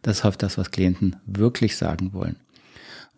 das 0.00 0.18
ist 0.18 0.24
oft 0.24 0.42
das, 0.42 0.56
was 0.56 0.70
Klienten 0.70 1.16
wirklich 1.26 1.76
sagen 1.76 2.14
wollen. 2.14 2.36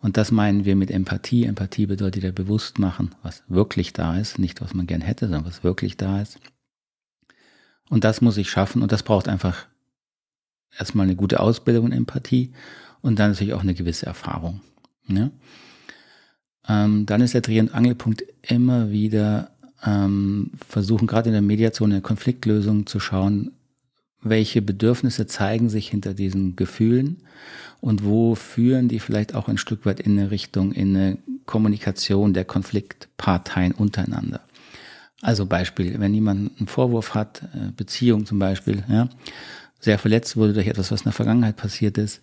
Und 0.01 0.17
das 0.17 0.31
meinen 0.31 0.65
wir 0.65 0.75
mit 0.75 0.91
Empathie. 0.91 1.45
Empathie 1.45 1.85
bedeutet 1.85 2.23
ja 2.23 2.31
bewusst 2.31 2.79
machen, 2.79 3.15
was 3.23 3.43
wirklich 3.47 3.93
da 3.93 4.17
ist, 4.17 4.37
nicht 4.37 4.61
was 4.61 4.73
man 4.73 4.87
gern 4.87 5.01
hätte, 5.01 5.25
sondern 5.25 5.45
was 5.45 5.63
wirklich 5.63 5.97
da 5.97 6.21
ist. 6.21 6.39
Und 7.89 8.03
das 8.03 8.21
muss 8.21 8.37
ich 8.37 8.49
schaffen 8.49 8.81
und 8.81 8.91
das 8.91 9.03
braucht 9.03 9.27
einfach 9.27 9.65
erstmal 10.77 11.05
eine 11.05 11.15
gute 11.15 11.39
Ausbildung 11.39 11.87
in 11.87 11.93
Empathie 11.93 12.51
und 13.01 13.17
dann 13.17 13.31
natürlich 13.31 13.53
auch 13.53 13.61
eine 13.61 13.73
gewisse 13.73 14.05
Erfahrung. 14.05 14.61
Ja? 15.07 15.31
Ähm, 16.67 17.05
dann 17.05 17.21
ist 17.21 17.33
der 17.33 17.41
Dreh- 17.41 17.59
und 17.59 17.73
Angelpunkt 17.73 18.23
immer 18.41 18.91
wieder 18.91 19.51
ähm, 19.83 20.51
versuchen, 20.67 21.07
gerade 21.07 21.29
in 21.29 21.33
der 21.33 21.41
Mediation, 21.41 21.91
in 21.91 21.97
der 21.97 22.01
Konfliktlösung 22.01 22.85
zu 22.85 22.99
schauen, 22.99 23.51
welche 24.21 24.61
Bedürfnisse 24.61 25.27
zeigen 25.27 25.69
sich 25.69 25.89
hinter 25.89 26.13
diesen 26.13 26.55
Gefühlen 26.55 27.17
und 27.81 28.03
wo 28.03 28.35
führen 28.35 28.87
die 28.87 28.99
vielleicht 28.99 29.35
auch 29.35 29.47
ein 29.47 29.57
Stück 29.57 29.85
weit 29.85 29.99
in 29.99 30.17
eine 30.17 30.31
Richtung, 30.31 30.71
in 30.71 30.95
eine 30.95 31.17
Kommunikation 31.45 32.33
der 32.33 32.45
Konfliktparteien 32.45 33.71
untereinander. 33.73 34.41
Also 35.21 35.45
Beispiel, 35.45 35.99
wenn 35.99 36.13
jemand 36.13 36.57
einen 36.57 36.67
Vorwurf 36.67 37.15
hat, 37.15 37.43
äh, 37.53 37.71
Beziehung 37.75 38.25
zum 38.25 38.39
Beispiel, 38.39 38.83
ja, 38.87 39.09
sehr 39.79 39.97
verletzt 39.97 40.37
wurde 40.37 40.53
durch 40.53 40.67
etwas, 40.67 40.91
was 40.91 41.01
in 41.01 41.05
der 41.05 41.13
Vergangenheit 41.13 41.55
passiert 41.55 41.97
ist, 41.97 42.21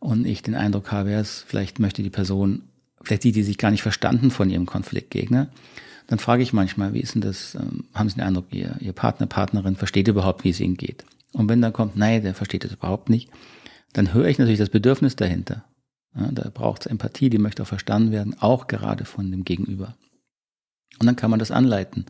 und 0.00 0.26
ich 0.26 0.42
den 0.42 0.54
Eindruck 0.54 0.92
habe, 0.92 1.10
ja, 1.10 1.22
vielleicht 1.22 1.78
möchte 1.78 2.02
die 2.02 2.10
Person, 2.10 2.62
vielleicht 3.02 3.24
die, 3.24 3.32
die 3.32 3.42
sich 3.42 3.58
gar 3.58 3.70
nicht 3.70 3.82
verstanden 3.82 4.30
von 4.30 4.50
ihrem 4.50 4.66
Konfliktgegner, 4.66 5.48
dann 6.06 6.18
frage 6.18 6.42
ich 6.42 6.52
manchmal, 6.52 6.92
wie 6.94 7.00
ist 7.00 7.14
denn 7.14 7.20
das, 7.20 7.54
ähm, 7.54 7.84
haben 7.94 8.08
Sie 8.08 8.16
den 8.16 8.24
Eindruck, 8.24 8.46
Ihr, 8.50 8.76
Ihr 8.80 8.92
Partner, 8.92 9.26
Partnerin 9.26 9.76
versteht 9.76 10.08
überhaupt, 10.08 10.42
wie 10.42 10.50
es 10.50 10.58
Ihnen 10.58 10.76
geht? 10.76 11.04
Und 11.32 11.48
wenn 11.48 11.62
dann 11.62 11.72
kommt, 11.72 11.96
nein, 11.96 12.22
der 12.22 12.34
versteht 12.34 12.64
das 12.64 12.72
überhaupt 12.72 13.08
nicht, 13.08 13.30
dann 13.92 14.14
höre 14.14 14.26
ich 14.26 14.38
natürlich 14.38 14.58
das 14.58 14.70
Bedürfnis 14.70 15.16
dahinter. 15.16 15.64
Ja, 16.14 16.30
da 16.32 16.50
braucht 16.50 16.82
es 16.82 16.86
Empathie, 16.86 17.30
die 17.30 17.38
möchte 17.38 17.62
auch 17.62 17.68
verstanden 17.68 18.10
werden, 18.10 18.36
auch 18.40 18.66
gerade 18.66 19.04
von 19.04 19.30
dem 19.30 19.44
Gegenüber. 19.44 19.96
Und 20.98 21.06
dann 21.06 21.16
kann 21.16 21.30
man 21.30 21.38
das 21.38 21.50
anleiten. 21.50 22.06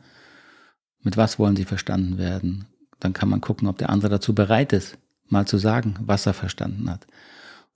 Mit 1.02 1.16
was 1.16 1.38
wollen 1.38 1.56
Sie 1.56 1.64
verstanden 1.64 2.18
werden? 2.18 2.66
Dann 2.98 3.12
kann 3.12 3.28
man 3.28 3.40
gucken, 3.40 3.68
ob 3.68 3.78
der 3.78 3.90
andere 3.90 4.10
dazu 4.10 4.34
bereit 4.34 4.72
ist, 4.72 4.98
mal 5.28 5.46
zu 5.46 5.58
sagen, 5.58 5.94
was 6.00 6.26
er 6.26 6.34
verstanden 6.34 6.90
hat. 6.90 7.06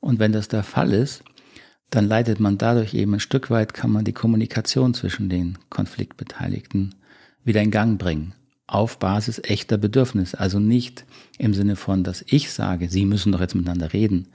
Und 0.01 0.19
wenn 0.19 0.33
das 0.33 0.49
der 0.49 0.63
Fall 0.63 0.93
ist, 0.93 1.25
dann 1.91 2.09
leitet 2.09 2.41
man 2.41 2.59
dadurch 2.59 2.95
eben 2.95 3.15
ein 3.15 3.21
Stück 3.21 3.51
weit, 3.51 3.73
kann 3.73 3.91
man 3.91 4.05
die 4.05 4.13
Kommunikation 4.13 4.95
zwischen 4.95 5.29
den 5.29 5.59
Konfliktbeteiligten 5.71 6.95
wieder 7.45 7.63
in 7.63 7.71
Gang 7.71 7.99
bringen. 7.99 8.35
Auf 8.67 8.99
Basis 8.99 9.41
echter 9.45 9.77
Bedürfnisse. 9.77 10.39
Also 10.39 10.59
nicht 10.59 11.05
im 11.39 11.55
Sinne 11.55 11.77
von, 11.77 12.03
dass 12.05 12.25
ich 12.27 12.51
sage, 12.51 12.89
Sie 12.89 13.05
müssen 13.05 13.33
doch 13.33 13.41
jetzt 13.41 13.55
miteinander 13.55 13.93
reden. 13.93 14.29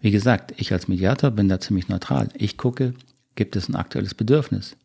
Wie 0.00 0.10
gesagt, 0.10 0.54
ich 0.56 0.72
als 0.72 0.88
Mediator 0.88 1.30
bin 1.30 1.48
da 1.48 1.60
ziemlich 1.60 1.88
neutral. 1.88 2.28
Ich 2.34 2.56
gucke, 2.56 2.94
gibt 3.34 3.56
es 3.56 3.68
ein 3.68 3.76
aktuelles 3.76 4.14
Bedürfnis? 4.14 4.76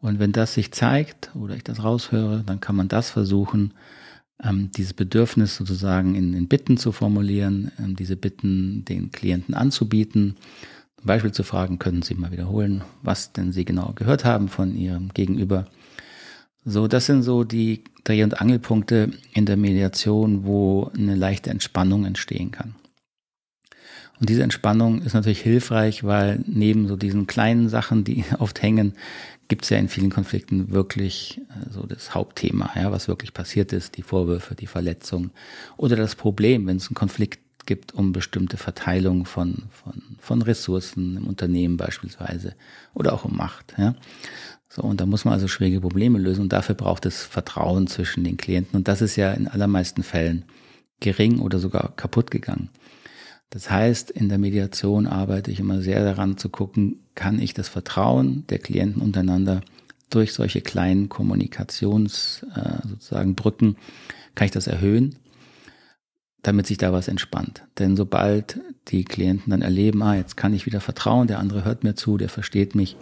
Und 0.00 0.18
wenn 0.18 0.32
das 0.32 0.54
sich 0.54 0.72
zeigt 0.72 1.30
oder 1.34 1.54
ich 1.54 1.64
das 1.64 1.82
raushöre, 1.82 2.42
dann 2.44 2.60
kann 2.60 2.76
man 2.76 2.88
das 2.88 3.10
versuchen, 3.10 3.74
ähm, 4.42 4.70
dieses 4.76 4.94
Bedürfnis 4.94 5.56
sozusagen 5.56 6.14
in, 6.14 6.32
in 6.34 6.48
Bitten 6.48 6.78
zu 6.78 6.92
formulieren, 6.92 7.70
ähm, 7.78 7.96
diese 7.96 8.16
Bitten 8.16 8.84
den 8.86 9.10
Klienten 9.10 9.54
anzubieten. 9.54 10.36
Zum 10.96 11.06
Beispiel 11.06 11.32
zu 11.32 11.42
fragen, 11.42 11.78
können 11.78 12.02
Sie 12.02 12.14
mal 12.14 12.32
wiederholen, 12.32 12.82
was 13.02 13.32
denn 13.32 13.52
Sie 13.52 13.64
genau 13.64 13.92
gehört 13.94 14.24
haben 14.24 14.48
von 14.48 14.74
Ihrem 14.76 15.12
Gegenüber. 15.12 15.66
So, 16.64 16.88
das 16.88 17.06
sind 17.06 17.22
so 17.22 17.44
die 17.44 17.84
Dreh- 18.04 18.22
und 18.22 18.40
Angelpunkte 18.40 19.10
in 19.32 19.46
der 19.46 19.56
Mediation, 19.56 20.44
wo 20.44 20.90
eine 20.94 21.14
leichte 21.14 21.50
Entspannung 21.50 22.04
entstehen 22.04 22.50
kann. 22.50 22.74
Und 24.20 24.28
diese 24.28 24.42
Entspannung 24.42 25.00
ist 25.00 25.14
natürlich 25.14 25.40
hilfreich, 25.40 26.04
weil 26.04 26.44
neben 26.46 26.86
so 26.86 26.96
diesen 26.96 27.26
kleinen 27.26 27.70
Sachen, 27.70 28.04
die 28.04 28.24
oft 28.38 28.60
hängen, 28.62 28.92
gibt 29.48 29.64
es 29.64 29.70
ja 29.70 29.78
in 29.78 29.88
vielen 29.88 30.10
Konflikten 30.10 30.70
wirklich 30.70 31.40
äh, 31.48 31.70
so 31.70 31.84
das 31.84 32.14
Hauptthema, 32.14 32.70
ja, 32.76 32.92
was 32.92 33.08
wirklich 33.08 33.32
passiert 33.34 33.72
ist, 33.72 33.96
die 33.96 34.02
Vorwürfe, 34.02 34.54
die 34.54 34.66
Verletzung 34.66 35.30
oder 35.76 35.96
das 35.96 36.14
Problem, 36.14 36.66
wenn 36.66 36.76
es 36.76 36.88
einen 36.88 36.94
Konflikt 36.94 37.40
gibt 37.70 37.94
um 37.94 38.10
bestimmte 38.10 38.56
Verteilung 38.56 39.26
von, 39.26 39.68
von, 39.70 40.02
von 40.18 40.42
Ressourcen 40.42 41.16
im 41.16 41.28
Unternehmen 41.28 41.76
beispielsweise 41.76 42.56
oder 42.94 43.12
auch 43.12 43.24
um 43.24 43.36
Macht. 43.36 43.74
Ja. 43.78 43.94
So, 44.68 44.82
und 44.82 45.00
da 45.00 45.06
muss 45.06 45.24
man 45.24 45.34
also 45.34 45.46
schwierige 45.46 45.80
Probleme 45.80 46.18
lösen 46.18 46.40
und 46.40 46.52
dafür 46.52 46.74
braucht 46.74 47.06
es 47.06 47.22
Vertrauen 47.22 47.86
zwischen 47.86 48.24
den 48.24 48.36
Klienten 48.36 48.76
und 48.76 48.88
das 48.88 49.02
ist 49.02 49.14
ja 49.14 49.30
in 49.30 49.46
allermeisten 49.46 50.02
Fällen 50.02 50.46
gering 50.98 51.38
oder 51.38 51.60
sogar 51.60 51.94
kaputt 51.94 52.32
gegangen. 52.32 52.70
Das 53.50 53.70
heißt, 53.70 54.10
in 54.10 54.28
der 54.28 54.38
Mediation 54.38 55.06
arbeite 55.06 55.52
ich 55.52 55.60
immer 55.60 55.80
sehr 55.80 56.02
daran 56.02 56.38
zu 56.38 56.48
gucken, 56.48 57.04
kann 57.14 57.38
ich 57.38 57.54
das 57.54 57.68
Vertrauen 57.68 58.48
der 58.48 58.58
Klienten 58.58 59.00
untereinander 59.00 59.60
durch 60.08 60.32
solche 60.32 60.60
kleinen 60.60 61.08
Kommunikations 61.08 62.44
äh, 62.52 62.84
sozusagen 62.88 63.36
Brücken, 63.36 63.76
kann 64.34 64.46
ich 64.46 64.52
das 64.52 64.66
erhöhen, 64.66 65.14
damit 66.42 66.66
sich 66.66 66.78
da 66.78 66.92
was 66.92 67.08
entspannt. 67.08 67.64
Denn 67.78 67.96
sobald 67.96 68.60
die 68.88 69.04
Klienten 69.04 69.50
dann 69.50 69.62
erleben, 69.62 70.02
ah, 70.02 70.14
jetzt 70.14 70.36
kann 70.36 70.54
ich 70.54 70.66
wieder 70.66 70.80
vertrauen, 70.80 71.26
der 71.26 71.38
andere 71.38 71.64
hört 71.64 71.84
mir 71.84 71.94
zu, 71.94 72.16
der 72.16 72.28
versteht 72.28 72.74
mich, 72.74 72.96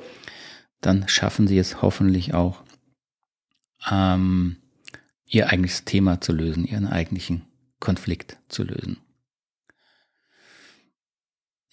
dann 0.81 1.09
schaffen 1.09 1.47
sie 1.47 1.59
es 1.59 1.83
hoffentlich 1.83 2.35
auch, 2.35 2.63
ähm, 3.91 4.57
ihr 5.27 5.49
eigentliches 5.49 5.85
Thema 5.85 6.21
zu 6.21 6.33
lösen, 6.33 6.65
ihren 6.65 6.87
eigentlichen 6.87 7.43
Konflikt 7.81 8.39
zu 8.49 8.65
lösen. 8.65 8.99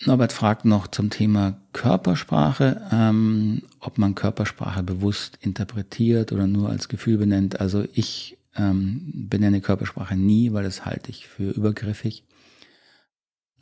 Norbert 0.04 0.34
fragt 0.34 0.66
noch 0.66 0.88
zum 0.88 1.10
Thema 1.10 1.62
Körpersprache, 1.72 2.82
ähm, 2.92 3.64
ob 3.80 3.98
man 3.98 4.14
Körpersprache 4.14 4.84
bewusst 4.84 5.38
interpretiert 5.40 6.34
oder 6.34 6.48
nur 6.48 6.70
als 6.70 6.90
Gefühl 6.90 7.18
benennt. 7.18 7.62
Also 7.62 7.86
ich 7.94 8.38
ähm, 8.56 9.12
benenne 9.30 9.62
Körpersprache 9.62 10.16
nie, 10.16 10.54
weil 10.54 10.64
das 10.64 10.86
halte 10.86 11.10
ich 11.10 11.28
für 11.28 11.52
übergriffig. 11.52 12.24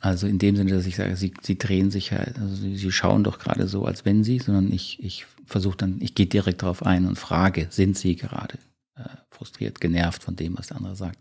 Also 0.00 0.26
in 0.26 0.38
dem 0.38 0.56
Sinne, 0.56 0.72
dass 0.72 0.86
ich 0.86 0.96
sage, 0.96 1.16
sie, 1.16 1.32
sie 1.42 1.56
drehen 1.56 1.90
sich 1.90 2.12
halt, 2.12 2.38
also 2.38 2.54
sie, 2.54 2.76
sie 2.76 2.92
schauen 2.92 3.24
doch 3.24 3.38
gerade 3.38 3.68
so, 3.68 3.86
als 3.86 4.04
wenn 4.04 4.22
sie, 4.22 4.38
sondern 4.38 4.70
ich, 4.70 5.02
ich 5.02 5.26
versuche 5.46 5.78
dann, 5.78 6.00
ich 6.00 6.14
gehe 6.14 6.26
direkt 6.26 6.62
darauf 6.62 6.84
ein 6.84 7.06
und 7.06 7.16
frage, 7.16 7.68
sind 7.70 7.96
sie 7.96 8.16
gerade 8.16 8.58
äh, 8.96 9.08
frustriert, 9.30 9.80
genervt 9.80 10.22
von 10.22 10.36
dem, 10.36 10.58
was 10.58 10.68
der 10.68 10.76
andere 10.76 10.96
sagt 10.96 11.18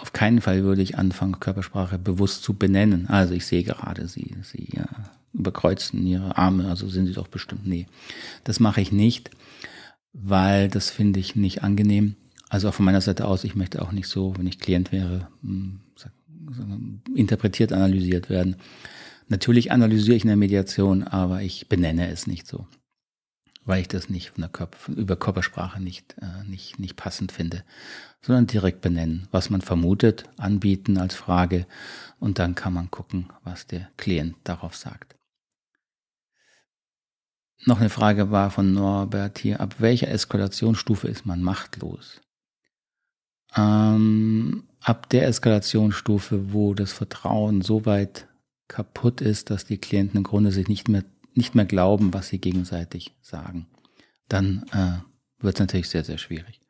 auf 0.00 0.12
keinen 0.12 0.40
Fall 0.40 0.64
würde 0.64 0.82
ich 0.82 0.98
anfangen, 0.98 1.40
Körpersprache 1.40 1.98
bewusst 1.98 2.42
zu 2.42 2.54
benennen. 2.54 3.08
Also 3.08 3.34
ich 3.34 3.46
sehe 3.46 3.62
gerade, 3.62 4.08
sie, 4.08 4.34
sie 4.42 4.68
ja, 4.72 4.86
überkreuzen 5.32 6.06
ihre 6.06 6.36
Arme, 6.38 6.68
also 6.68 6.88
sind 6.88 7.06
sie 7.06 7.12
doch 7.12 7.28
bestimmt. 7.28 7.66
Nee, 7.66 7.86
das 8.44 8.60
mache 8.60 8.80
ich 8.80 8.92
nicht, 8.92 9.30
weil 10.14 10.68
das 10.68 10.90
finde 10.90 11.20
ich 11.20 11.36
nicht 11.36 11.62
angenehm. 11.62 12.16
Also 12.48 12.68
auch 12.68 12.74
von 12.74 12.86
meiner 12.86 13.02
Seite 13.02 13.26
aus, 13.26 13.44
ich 13.44 13.54
möchte 13.54 13.82
auch 13.82 13.92
nicht 13.92 14.08
so, 14.08 14.34
wenn 14.38 14.46
ich 14.46 14.58
Klient 14.58 14.92
wäre, 14.92 15.28
hm, 15.42 15.80
interpretiert, 17.14 17.72
analysiert 17.72 18.30
werden. 18.30 18.56
Natürlich 19.28 19.72
analysiere 19.72 20.16
ich 20.16 20.24
in 20.24 20.28
der 20.28 20.36
Mediation, 20.36 21.02
aber 21.02 21.42
ich 21.42 21.68
benenne 21.68 22.08
es 22.08 22.26
nicht 22.26 22.46
so 22.46 22.66
weil 23.64 23.80
ich 23.80 23.88
das 23.88 24.08
nicht 24.08 24.30
von 24.30 24.42
der 24.42 24.50
Körper, 24.50 24.92
über 24.92 25.16
Körpersprache 25.16 25.82
nicht, 25.82 26.16
äh, 26.20 26.44
nicht, 26.48 26.78
nicht 26.78 26.96
passend 26.96 27.32
finde, 27.32 27.64
sondern 28.20 28.46
direkt 28.46 28.80
benennen, 28.80 29.28
was 29.30 29.50
man 29.50 29.60
vermutet, 29.60 30.24
anbieten 30.36 30.98
als 30.98 31.14
Frage 31.14 31.66
und 32.20 32.38
dann 32.38 32.54
kann 32.54 32.72
man 32.72 32.90
gucken, 32.90 33.28
was 33.42 33.66
der 33.66 33.88
Klient 33.96 34.36
darauf 34.44 34.76
sagt. 34.76 35.16
Noch 37.66 37.80
eine 37.80 37.90
Frage 37.90 38.30
war 38.30 38.50
von 38.50 38.72
Norbert 38.72 39.38
hier, 39.38 39.60
ab 39.60 39.76
welcher 39.78 40.08
Eskalationsstufe 40.08 41.08
ist 41.08 41.24
man 41.24 41.42
machtlos? 41.42 42.20
Ähm, 43.56 44.64
ab 44.80 45.08
der 45.08 45.28
Eskalationsstufe, 45.28 46.52
wo 46.52 46.74
das 46.74 46.92
Vertrauen 46.92 47.62
so 47.62 47.86
weit 47.86 48.28
kaputt 48.68 49.20
ist, 49.20 49.50
dass 49.50 49.64
die 49.64 49.78
Klienten 49.78 50.18
im 50.18 50.24
Grunde 50.24 50.50
sich 50.50 50.68
nicht 50.68 50.88
mehr 50.88 51.04
nicht 51.34 51.54
mehr 51.54 51.64
glauben, 51.64 52.14
was 52.14 52.28
sie 52.28 52.38
gegenseitig 52.38 53.12
sagen, 53.20 53.66
dann 54.28 54.64
äh, 54.72 55.42
wird 55.42 55.56
es 55.56 55.60
natürlich 55.60 55.88
sehr, 55.88 56.04
sehr 56.04 56.18
schwierig. 56.18 56.60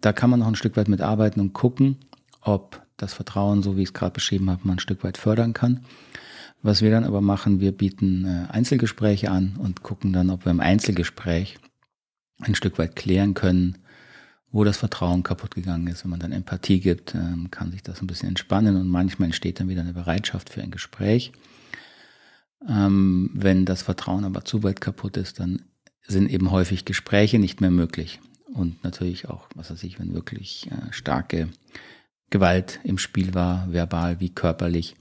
Da 0.00 0.12
kann 0.12 0.30
man 0.30 0.40
noch 0.40 0.46
ein 0.46 0.54
Stück 0.54 0.76
weit 0.76 0.88
mitarbeiten 0.88 1.40
und 1.40 1.52
gucken, 1.52 1.98
ob 2.40 2.82
das 2.96 3.14
Vertrauen, 3.14 3.62
so 3.62 3.76
wie 3.76 3.82
ich 3.82 3.88
es 3.88 3.94
gerade 3.94 4.12
beschrieben 4.12 4.50
habe, 4.50 4.62
man 4.64 4.76
ein 4.76 4.80
Stück 4.80 5.02
weit 5.04 5.18
fördern 5.18 5.52
kann. 5.52 5.84
Was 6.64 6.80
wir 6.80 6.90
dann 6.90 7.04
aber 7.04 7.20
machen, 7.20 7.60
wir 7.60 7.72
bieten 7.72 8.24
äh, 8.24 8.50
Einzelgespräche 8.50 9.30
an 9.30 9.56
und 9.58 9.82
gucken 9.82 10.14
dann, 10.14 10.30
ob 10.30 10.46
wir 10.46 10.50
im 10.50 10.60
Einzelgespräch 10.60 11.58
ein 12.40 12.54
Stück 12.54 12.78
weit 12.78 12.96
klären 12.96 13.34
können, 13.34 13.76
wo 14.50 14.64
das 14.64 14.78
Vertrauen 14.78 15.22
kaputt 15.22 15.54
gegangen 15.54 15.86
ist. 15.88 16.04
Wenn 16.04 16.10
man 16.12 16.20
dann 16.20 16.32
Empathie 16.32 16.80
gibt, 16.80 17.14
ähm, 17.14 17.50
kann 17.50 17.70
sich 17.70 17.82
das 17.82 18.00
ein 18.00 18.06
bisschen 18.06 18.30
entspannen 18.30 18.76
und 18.76 18.88
manchmal 18.88 19.26
entsteht 19.26 19.60
dann 19.60 19.68
wieder 19.68 19.82
eine 19.82 19.92
Bereitschaft 19.92 20.48
für 20.48 20.62
ein 20.62 20.70
Gespräch. 20.70 21.32
Ähm, 22.66 23.28
wenn 23.34 23.66
das 23.66 23.82
Vertrauen 23.82 24.24
aber 24.24 24.46
zu 24.46 24.62
weit 24.62 24.80
kaputt 24.80 25.18
ist, 25.18 25.40
dann 25.40 25.66
sind 26.00 26.30
eben 26.30 26.50
häufig 26.50 26.86
Gespräche 26.86 27.38
nicht 27.38 27.60
mehr 27.60 27.70
möglich. 27.70 28.20
Und 28.54 28.82
natürlich 28.82 29.28
auch, 29.28 29.48
was 29.54 29.70
weiß 29.70 29.82
ich, 29.82 30.00
wenn 30.00 30.14
wirklich 30.14 30.70
äh, 30.70 30.92
starke 30.92 31.50
Gewalt 32.30 32.80
im 32.84 32.96
Spiel 32.96 33.34
war, 33.34 33.70
verbal 33.70 34.18
wie 34.18 34.30
körperlich. 34.30 34.96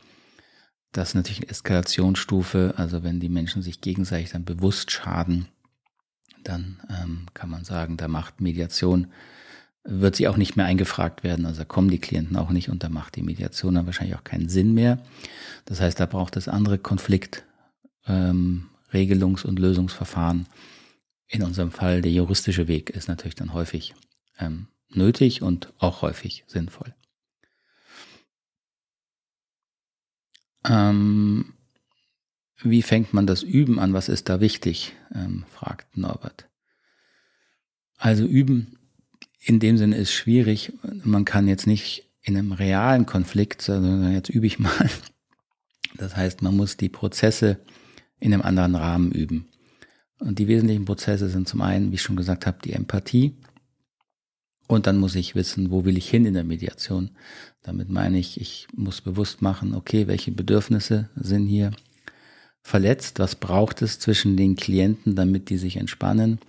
Das 0.94 1.10
ist 1.10 1.16
natürlich 1.16 1.42
eine 1.42 1.50
Eskalationsstufe. 1.50 2.76
Also 2.78 3.04
wenn 3.04 3.20
die 3.20 3.30
Menschen 3.30 3.62
sich 3.62 3.82
gegenseitig 3.82 4.32
dann 4.32 4.46
bewusst 4.46 4.92
schaden, 4.92 5.48
dann 6.44 6.82
ähm, 6.90 7.26
kann 7.34 7.50
man 7.50 7.66
sagen, 7.66 7.98
da 7.98 8.08
macht 8.08 8.42
Mediation, 8.42 9.08
wird 9.84 10.16
sie 10.16 10.28
auch 10.28 10.38
nicht 10.38 10.56
mehr 10.56 10.66
eingefragt 10.66 11.24
werden. 11.24 11.46
Also 11.46 11.60
da 11.60 11.66
kommen 11.66 11.90
die 11.90 12.00
Klienten 12.00 12.38
auch 12.38 12.52
nicht 12.52 12.70
und 12.70 12.84
da 12.84 12.90
macht 12.90 13.16
die 13.16 13.24
Mediation 13.24 13.76
dann 13.76 13.86
wahrscheinlich 13.86 14.16
auch 14.16 14.24
keinen 14.24 14.48
Sinn 14.48 14.74
mehr. 14.74 15.00
Das 15.66 15.82
heißt, 15.82 16.00
da 16.00 16.06
braucht 16.06 16.38
es 16.38 16.48
andere 16.48 16.78
Konflikt, 16.78 17.44
ähm, 18.08 18.70
und 18.94 19.58
Lösungsverfahren. 19.58 20.46
In 21.28 21.42
unserem 21.42 21.72
Fall 21.72 22.04
der 22.04 22.12
juristische 22.12 22.68
Weg 22.68 22.92
ist 22.92 23.08
natürlich 23.08 23.34
dann 23.34 23.54
häufig 23.54 23.96
ähm, 24.38 24.68
nötig 24.90 25.42
und 25.42 25.74
auch 25.80 26.04
häufig 26.04 26.44
sinnvoll. 26.46 26.94
Ähm, 30.67 31.53
wie 32.62 32.82
fängt 32.82 33.13
man 33.13 33.27
das 33.27 33.43
Üben 33.43 33.79
an? 33.79 33.93
Was 33.93 34.10
ist 34.10 34.29
da 34.29 34.39
wichtig? 34.39 34.93
Ähm, 35.13 35.43
fragt 35.50 35.98
Norbert. 35.98 36.48
Also 37.98 38.25
üben 38.25 38.77
in 39.46 39.60
dem 39.60 39.77
Sinne 39.77 39.98
ist 39.98 40.13
schwierig. 40.13 40.72
Man 41.03 41.25
kann 41.25 41.48
jetzt 41.48 41.67
nicht 41.67 42.10
in 42.22 42.38
einem 42.38 42.53
realen 42.53 43.05
Konflikt, 43.05 43.62
sondern 43.62 44.13
jetzt 44.13 44.29
übe 44.29 44.48
ich 44.48 44.60
mal. 44.60 44.89
Das 45.96 46.15
heißt, 46.15 46.41
man 46.41 46.55
muss 46.55 46.75
die 46.77 46.89
Prozesse 46.89 47.60
in 48.20 48.34
einem 48.34 48.41
anderen 48.41 48.75
Rahmen 48.75 49.12
üben. 49.12 49.50
Und 50.20 50.39
die 50.39 50.48
wesentlichen 50.48 50.86
Prozesse 50.86 51.29
sind 51.29 51.48
zum 51.48 51.62
einen, 51.62 51.91
wie 51.91 51.96
ich 51.96 52.01
schon 52.01 52.15
gesagt 52.15 52.48
habe, 52.48 52.58
die 52.63 52.74
Empathie. 52.74 53.38
Und 54.67 54.88
dann 54.88 54.98
muss 54.98 55.15
ich 55.15 55.36
wissen, 55.36 55.70
wo 55.70 55.86
will 55.86 55.98
ich 55.98 56.10
hin 56.10 56.25
in 56.25 56.34
der 56.34 56.46
Mediation. 56.46 57.12
Damit 57.63 57.89
meine 57.89 58.20
ich, 58.20 58.39
ich 58.39 58.67
muss 58.75 59.01
bewusst 59.01 59.41
machen, 59.41 59.74
okay, 59.74 60.08
welche 60.08 60.32
Bedürfnisse 60.32 61.10
sind 61.15 61.48
hier 61.48 61.72
verletzt, 62.62 63.20
was 63.20 63.36
braucht 63.36 63.82
es 63.82 64.00
zwischen 64.00 64.38
den 64.38 64.55
Klienten, 64.55 65.15
damit 65.15 65.50
die 65.50 65.58
sich 65.58 65.77
entspannen, 65.77 66.39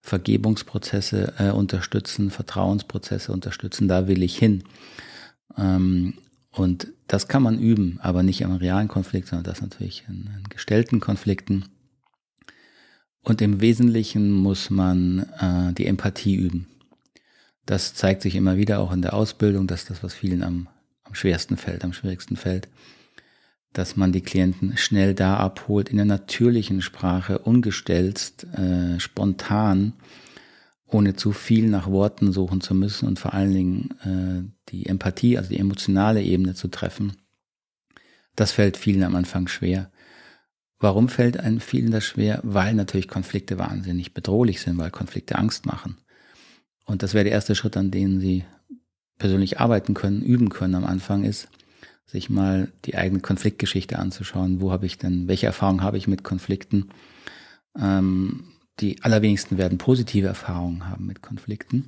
Vergebungsprozesse 0.00 1.34
äh, 1.38 1.50
unterstützen, 1.50 2.30
Vertrauensprozesse 2.30 3.32
unterstützen, 3.32 3.86
da 3.86 4.08
will 4.08 4.22
ich 4.22 4.36
hin. 4.36 4.64
Ähm, 5.56 6.14
und 6.52 6.88
das 7.06 7.28
kann 7.28 7.42
man 7.42 7.58
üben, 7.58 7.98
aber 8.00 8.22
nicht 8.22 8.40
im 8.40 8.52
realen 8.52 8.88
Konflikt, 8.88 9.28
sondern 9.28 9.44
das 9.44 9.60
natürlich 9.60 10.04
in, 10.08 10.30
in 10.36 10.44
gestellten 10.48 11.00
Konflikten. 11.00 11.66
Und 13.22 13.42
im 13.42 13.60
Wesentlichen 13.60 14.32
muss 14.32 14.70
man 14.70 15.26
äh, 15.38 15.72
die 15.74 15.86
Empathie 15.86 16.34
üben. 16.34 16.66
Das 17.66 17.94
zeigt 17.94 18.22
sich 18.22 18.34
immer 18.34 18.56
wieder 18.56 18.80
auch 18.80 18.92
in 18.92 19.02
der 19.02 19.14
Ausbildung, 19.14 19.66
dass 19.66 19.84
das, 19.84 20.02
was 20.02 20.14
vielen 20.14 20.42
am, 20.42 20.68
am 21.04 21.14
schwersten 21.14 21.56
fällt, 21.56 21.84
am 21.84 21.92
schwierigsten 21.92 22.36
fällt, 22.36 22.68
dass 23.72 23.96
man 23.96 24.12
die 24.12 24.22
Klienten 24.22 24.76
schnell 24.76 25.14
da 25.14 25.36
abholt, 25.36 25.88
in 25.88 25.96
der 25.96 26.06
natürlichen 26.06 26.82
Sprache, 26.82 27.38
ungestelzt, 27.38 28.44
äh, 28.54 28.98
spontan, 28.98 29.92
ohne 30.86 31.14
zu 31.14 31.32
viel 31.32 31.68
nach 31.68 31.88
Worten 31.88 32.32
suchen 32.32 32.60
zu 32.60 32.74
müssen 32.74 33.06
und 33.06 33.18
vor 33.18 33.32
allen 33.32 33.52
Dingen 33.52 33.90
äh, 34.02 34.70
die 34.70 34.86
Empathie, 34.86 35.38
also 35.38 35.50
die 35.50 35.60
emotionale 35.60 36.22
Ebene 36.22 36.54
zu 36.54 36.68
treffen. 36.68 37.16
Das 38.34 38.52
fällt 38.52 38.76
vielen 38.76 39.04
am 39.04 39.14
Anfang 39.14 39.48
schwer. 39.48 39.90
Warum 40.78 41.08
fällt 41.08 41.38
einem 41.38 41.60
vielen 41.60 41.90
das 41.90 42.04
schwer? 42.04 42.40
Weil 42.42 42.74
natürlich 42.74 43.06
Konflikte 43.06 43.58
wahnsinnig 43.58 44.14
bedrohlich 44.14 44.60
sind, 44.60 44.78
weil 44.78 44.90
Konflikte 44.90 45.36
Angst 45.36 45.66
machen. 45.66 45.98
Und 46.90 47.04
das 47.04 47.14
wäre 47.14 47.22
der 47.22 47.32
erste 47.32 47.54
Schritt, 47.54 47.76
an 47.76 47.92
dem 47.92 48.18
Sie 48.18 48.44
persönlich 49.16 49.60
arbeiten 49.60 49.94
können, 49.94 50.22
üben 50.22 50.48
können 50.48 50.74
am 50.74 50.84
Anfang 50.84 51.22
ist, 51.22 51.46
sich 52.04 52.30
mal 52.30 52.72
die 52.84 52.96
eigene 52.96 53.20
Konfliktgeschichte 53.20 53.96
anzuschauen. 54.00 54.60
Wo 54.60 54.72
habe 54.72 54.86
ich 54.86 54.98
denn, 54.98 55.28
welche 55.28 55.46
Erfahrungen 55.46 55.84
habe 55.84 55.98
ich 55.98 56.08
mit 56.08 56.24
Konflikten? 56.24 56.88
Ähm, 57.78 58.54
die 58.80 59.00
allerwenigsten 59.04 59.56
werden 59.56 59.78
positive 59.78 60.26
Erfahrungen 60.26 60.88
haben 60.88 61.06
mit 61.06 61.22
Konflikten. 61.22 61.86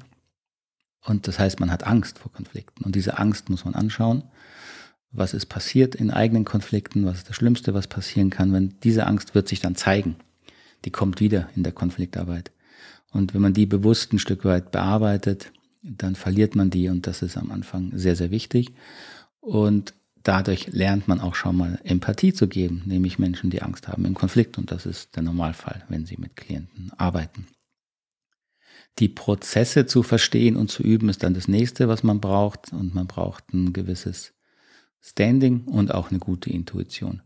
Und 1.05 1.27
das 1.27 1.41
heißt, 1.41 1.59
man 1.59 1.73
hat 1.73 1.85
Angst 1.85 2.21
vor 2.21 2.31
Konflikten. 2.31 2.85
Und 2.85 2.95
diese 2.95 3.19
Angst 3.19 3.51
muss 3.51 3.65
man 3.65 3.75
anschauen. 3.75 4.23
Was 5.11 5.35
ist 5.35 5.47
passiert 5.47 5.97
in 5.97 6.13
eigenen 6.13 6.45
Konflikten? 6.45 7.07
Was 7.07 7.17
ist 7.19 7.29
das 7.29 7.35
Schlimmste, 7.35 7.75
was 7.75 7.89
passieren 7.89 8.31
kann? 8.31 8.53
Wenn 8.53 8.77
diese 8.85 9.09
Angst 9.09 9.35
wird 9.35 9.49
sich 9.49 9.59
dann 9.59 9.75
zeigen. 9.75 10.15
Die 10.85 10.91
kommt 10.91 11.19
wieder 11.19 11.49
in 11.57 11.65
der 11.65 11.73
Konfliktarbeit. 11.73 12.53
Und 13.13 13.35
wenn 13.35 13.43
man 13.43 13.55
die 13.55 13.67
bewusst 13.67 14.13
ein 14.13 14.19
Stück 14.19 14.45
weit 14.45 14.71
bearbeitet, 14.73 15.53
dann 15.83 16.15
verliert 16.15 16.55
man 16.55 16.71
die 16.71 16.89
und 16.89 17.07
das 17.07 17.23
ist 17.23 17.37
am 17.37 17.51
Anfang 17.51 17.93
sehr, 17.95 18.17
sehr 18.17 18.31
wichtig. 18.31 18.73
Und 19.41 19.95
dadurch 20.23 20.69
lernt 20.69 21.09
man 21.09 21.21
auch 21.21 21.35
schon 21.35 21.57
mal 21.57 21.81
Empathie 21.85 22.33
zu 22.33 22.49
geben, 22.49 22.83
nämlich 22.87 23.19
Menschen, 23.19 23.51
die 23.51 23.63
Angst 23.63 23.89
haben 23.89 24.05
im 24.05 24.15
Konflikt. 24.15 24.59
Und 24.59 24.71
das 24.71 24.87
ist 24.87 25.17
der 25.17 25.23
Normalfall, 25.23 25.85
wenn 25.89 26.07
sie 26.07 26.17
mit 26.17 26.37
Klienten 26.37 26.93
arbeiten. 26.97 27.47
Die 28.99 29.09
Prozesse 29.09 29.87
zu 29.87 30.03
verstehen 30.03 30.57
und 30.57 30.71
zu 30.71 30.83
üben 30.83 31.09
ist 31.09 31.23
dann 31.23 31.35
das 31.35 31.49
nächste, 31.49 31.89
was 31.89 32.03
man 32.03 32.21
braucht. 32.21 32.73
Und 32.73 32.95
man 32.95 33.07
braucht 33.07 33.53
ein 33.53 33.73
gewisses 33.73 34.33
Standing 35.01 35.65
und 35.65 35.93
auch 35.93 36.11
eine 36.11 36.19
gute 36.19 36.51
Intuition. 36.51 37.23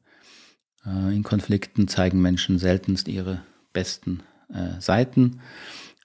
Äh, 0.84 1.14
in 1.14 1.22
Konflikten 1.22 1.88
zeigen 1.88 2.22
Menschen 2.22 2.58
seltenst 2.58 3.08
ihre 3.08 3.42
besten 3.72 4.22
äh, 4.52 4.80
Seiten. 4.80 5.40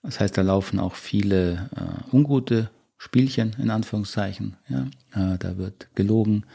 Das 0.03 0.19
heißt, 0.19 0.37
da 0.37 0.41
laufen 0.41 0.79
auch 0.79 0.95
viele 0.95 1.69
äh, 1.75 2.15
ungute 2.15 2.69
Spielchen 2.97 3.55
in 3.59 3.69
Anführungszeichen. 3.69 4.57
Ja? 4.69 4.85
da 5.37 5.57
wird 5.57 5.89
gelogen, 5.95 6.45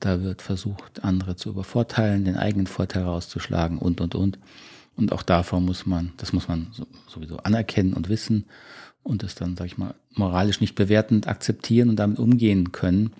da 0.00 0.22
wird 0.22 0.42
versucht, 0.42 1.04
andere 1.04 1.36
zu 1.36 1.50
übervorteilen, 1.50 2.24
den 2.24 2.36
eigenen 2.36 2.66
Vorteil 2.66 3.04
rauszuschlagen 3.04 3.78
und, 3.78 4.00
und, 4.00 4.14
und. 4.14 4.38
Und 4.96 5.12
auch 5.12 5.22
davor 5.22 5.60
muss 5.60 5.86
man, 5.86 6.12
das 6.16 6.32
muss 6.32 6.48
man 6.48 6.72
sowieso 7.06 7.36
anerkennen 7.38 7.94
und 7.94 8.08
wissen 8.08 8.46
und 9.04 9.22
es 9.22 9.36
dann, 9.36 9.56
sag 9.56 9.66
ich 9.66 9.78
mal, 9.78 9.94
moralisch 10.14 10.60
nicht 10.60 10.74
bewertend 10.74 11.28
akzeptieren 11.28 11.88
und 11.88 11.96
damit 11.96 12.18
umgehen 12.18 12.72
können. 12.72 13.12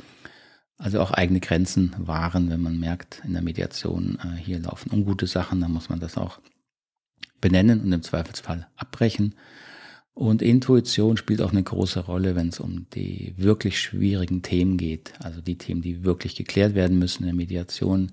Also 0.76 1.00
auch 1.00 1.10
eigene 1.10 1.40
Grenzen 1.40 1.94
wahren, 1.98 2.50
wenn 2.50 2.60
man 2.60 2.78
merkt, 2.78 3.22
in 3.24 3.32
der 3.32 3.42
Mediation, 3.42 4.18
äh, 4.22 4.36
hier 4.36 4.60
laufen 4.60 4.92
ungute 4.92 5.26
Sachen, 5.26 5.60
dann 5.60 5.72
muss 5.72 5.88
man 5.88 6.00
das 6.00 6.16
auch 6.16 6.40
benennen 7.40 7.80
und 7.80 7.92
im 7.92 8.02
Zweifelsfall 8.02 8.68
abbrechen 8.76 9.34
und 10.18 10.42
Intuition 10.42 11.16
spielt 11.16 11.40
auch 11.40 11.52
eine 11.52 11.62
große 11.62 12.00
Rolle, 12.00 12.34
wenn 12.34 12.48
es 12.48 12.58
um 12.58 12.86
die 12.92 13.34
wirklich 13.36 13.80
schwierigen 13.80 14.42
Themen 14.42 14.76
geht. 14.76 15.12
Also 15.20 15.40
die 15.40 15.56
Themen, 15.56 15.80
die 15.80 16.02
wirklich 16.02 16.34
geklärt 16.34 16.74
werden 16.74 16.98
müssen 16.98 17.22
in 17.22 17.26
der 17.26 17.36
Mediation. 17.36 18.10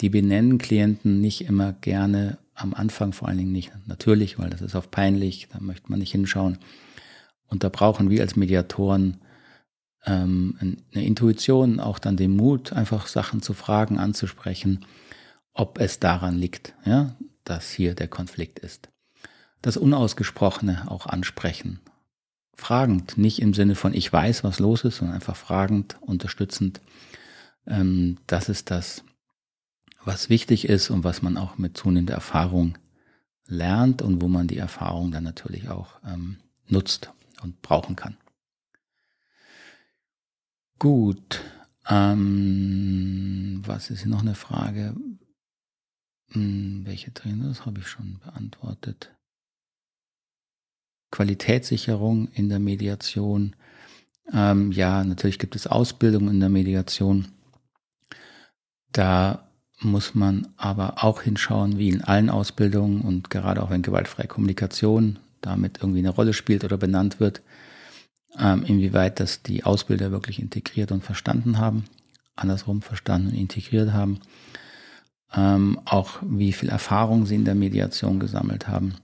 Die 0.00 0.08
benennen 0.08 0.58
Klienten 0.58 1.20
nicht 1.20 1.42
immer 1.42 1.72
gerne 1.74 2.38
am 2.56 2.74
Anfang, 2.74 3.12
vor 3.12 3.28
allen 3.28 3.38
Dingen 3.38 3.52
nicht 3.52 3.70
natürlich, 3.86 4.40
weil 4.40 4.50
das 4.50 4.60
ist 4.60 4.74
oft 4.74 4.90
peinlich, 4.90 5.46
da 5.52 5.60
möchte 5.60 5.88
man 5.88 6.00
nicht 6.00 6.10
hinschauen. 6.10 6.58
Und 7.46 7.62
da 7.62 7.68
brauchen 7.68 8.10
wir 8.10 8.22
als 8.22 8.34
Mediatoren 8.34 9.18
ähm, 10.04 10.56
eine 10.92 11.06
Intuition, 11.06 11.78
auch 11.78 12.00
dann 12.00 12.16
den 12.16 12.34
Mut, 12.34 12.72
einfach 12.72 13.06
Sachen 13.06 13.40
zu 13.40 13.54
fragen, 13.54 14.00
anzusprechen, 14.00 14.84
ob 15.52 15.78
es 15.78 16.00
daran 16.00 16.36
liegt, 16.38 16.74
ja, 16.84 17.14
dass 17.48 17.70
hier 17.70 17.94
der 17.94 18.08
Konflikt 18.08 18.58
ist 18.58 18.90
das 19.66 19.76
Unausgesprochene 19.76 20.88
auch 20.88 21.06
ansprechen. 21.06 21.80
Fragend, 22.54 23.18
nicht 23.18 23.42
im 23.42 23.52
Sinne 23.52 23.74
von 23.74 23.94
ich 23.94 24.10
weiß, 24.10 24.44
was 24.44 24.60
los 24.60 24.84
ist, 24.84 24.98
sondern 24.98 25.16
einfach 25.16 25.36
fragend, 25.36 25.96
unterstützend. 26.00 26.80
Ähm, 27.66 28.18
das 28.28 28.48
ist 28.48 28.70
das, 28.70 29.02
was 30.04 30.30
wichtig 30.30 30.68
ist 30.68 30.90
und 30.90 31.02
was 31.02 31.20
man 31.20 31.36
auch 31.36 31.58
mit 31.58 31.76
zunehmender 31.76 32.14
Erfahrung 32.14 32.78
lernt 33.46 34.02
und 34.02 34.22
wo 34.22 34.28
man 34.28 34.46
die 34.46 34.56
Erfahrung 34.56 35.10
dann 35.10 35.24
natürlich 35.24 35.68
auch 35.68 35.98
ähm, 36.06 36.36
nutzt 36.68 37.10
und 37.42 37.60
brauchen 37.60 37.96
kann. 37.96 38.16
Gut. 40.78 41.42
Ähm, 41.88 43.62
was 43.66 43.90
ist 43.90 44.02
hier 44.02 44.10
noch 44.10 44.22
eine 44.22 44.34
Frage? 44.36 44.94
Hm, 46.30 46.82
welche 46.84 47.10
drin 47.12 47.42
ist, 47.50 47.66
habe 47.66 47.80
ich 47.80 47.88
schon 47.88 48.18
beantwortet. 48.24 49.14
Qualitätssicherung 51.10 52.28
in 52.28 52.48
der 52.48 52.58
Mediation. 52.58 53.54
Ähm, 54.32 54.72
ja, 54.72 55.04
natürlich 55.04 55.38
gibt 55.38 55.56
es 55.56 55.66
Ausbildung 55.66 56.28
in 56.28 56.40
der 56.40 56.48
Mediation. 56.48 57.28
Da 58.92 59.48
muss 59.80 60.14
man 60.14 60.48
aber 60.56 61.04
auch 61.04 61.22
hinschauen, 61.22 61.78
wie 61.78 61.90
in 61.90 62.02
allen 62.02 62.30
Ausbildungen 62.30 63.02
und 63.02 63.30
gerade 63.30 63.62
auch 63.62 63.70
wenn 63.70 63.82
gewaltfreie 63.82 64.26
Kommunikation 64.26 65.18
damit 65.40 65.78
irgendwie 65.78 66.00
eine 66.00 66.10
Rolle 66.10 66.32
spielt 66.32 66.64
oder 66.64 66.76
benannt 66.76 67.20
wird, 67.20 67.42
ähm, 68.38 68.64
inwieweit 68.64 69.20
das 69.20 69.42
die 69.42 69.64
Ausbilder 69.64 70.10
wirklich 70.10 70.40
integriert 70.40 70.92
und 70.92 71.04
verstanden 71.04 71.58
haben, 71.58 71.84
andersrum 72.34 72.82
verstanden 72.82 73.28
und 73.28 73.34
integriert 73.34 73.92
haben. 73.92 74.20
Ähm, 75.36 75.78
auch 75.84 76.18
wie 76.22 76.52
viel 76.52 76.68
Erfahrung 76.68 77.26
sie 77.26 77.34
in 77.34 77.44
der 77.44 77.54
Mediation 77.54 78.18
gesammelt 78.18 78.68
haben. 78.68 78.94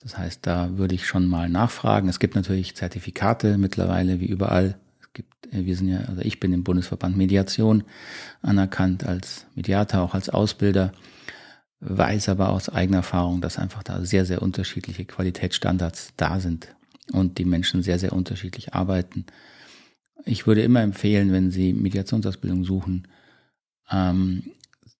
Das 0.00 0.18
heißt, 0.18 0.46
da 0.46 0.76
würde 0.78 0.94
ich 0.94 1.06
schon 1.06 1.26
mal 1.26 1.48
nachfragen. 1.48 2.08
Es 2.08 2.18
gibt 2.18 2.34
natürlich 2.34 2.74
Zertifikate 2.74 3.58
mittlerweile, 3.58 4.20
wie 4.20 4.26
überall. 4.26 4.76
Es 5.00 5.12
gibt, 5.12 5.52
äh, 5.52 5.64
wir 5.64 5.76
sind 5.76 5.88
ja, 5.88 6.00
also 6.00 6.22
ich 6.22 6.40
bin 6.40 6.52
im 6.52 6.64
Bundesverband 6.64 7.16
Mediation 7.16 7.84
anerkannt 8.42 9.04
als 9.04 9.46
Mediator, 9.54 10.02
auch 10.02 10.14
als 10.14 10.28
Ausbilder, 10.28 10.92
weiß 11.80 12.28
aber 12.28 12.50
aus 12.50 12.68
eigener 12.68 12.98
Erfahrung, 12.98 13.40
dass 13.40 13.58
einfach 13.58 13.82
da 13.82 14.04
sehr, 14.04 14.24
sehr 14.24 14.42
unterschiedliche 14.42 15.04
Qualitätsstandards 15.04 16.12
da 16.16 16.38
sind 16.38 16.74
und 17.12 17.38
die 17.38 17.44
Menschen 17.44 17.82
sehr, 17.82 17.98
sehr 17.98 18.12
unterschiedlich 18.12 18.74
arbeiten. 18.74 19.26
Ich 20.24 20.46
würde 20.46 20.62
immer 20.62 20.82
empfehlen, 20.82 21.32
wenn 21.32 21.50
Sie 21.50 21.72
Mediationsausbildung 21.72 22.64
suchen, 22.64 23.08
ähm, 23.90 24.44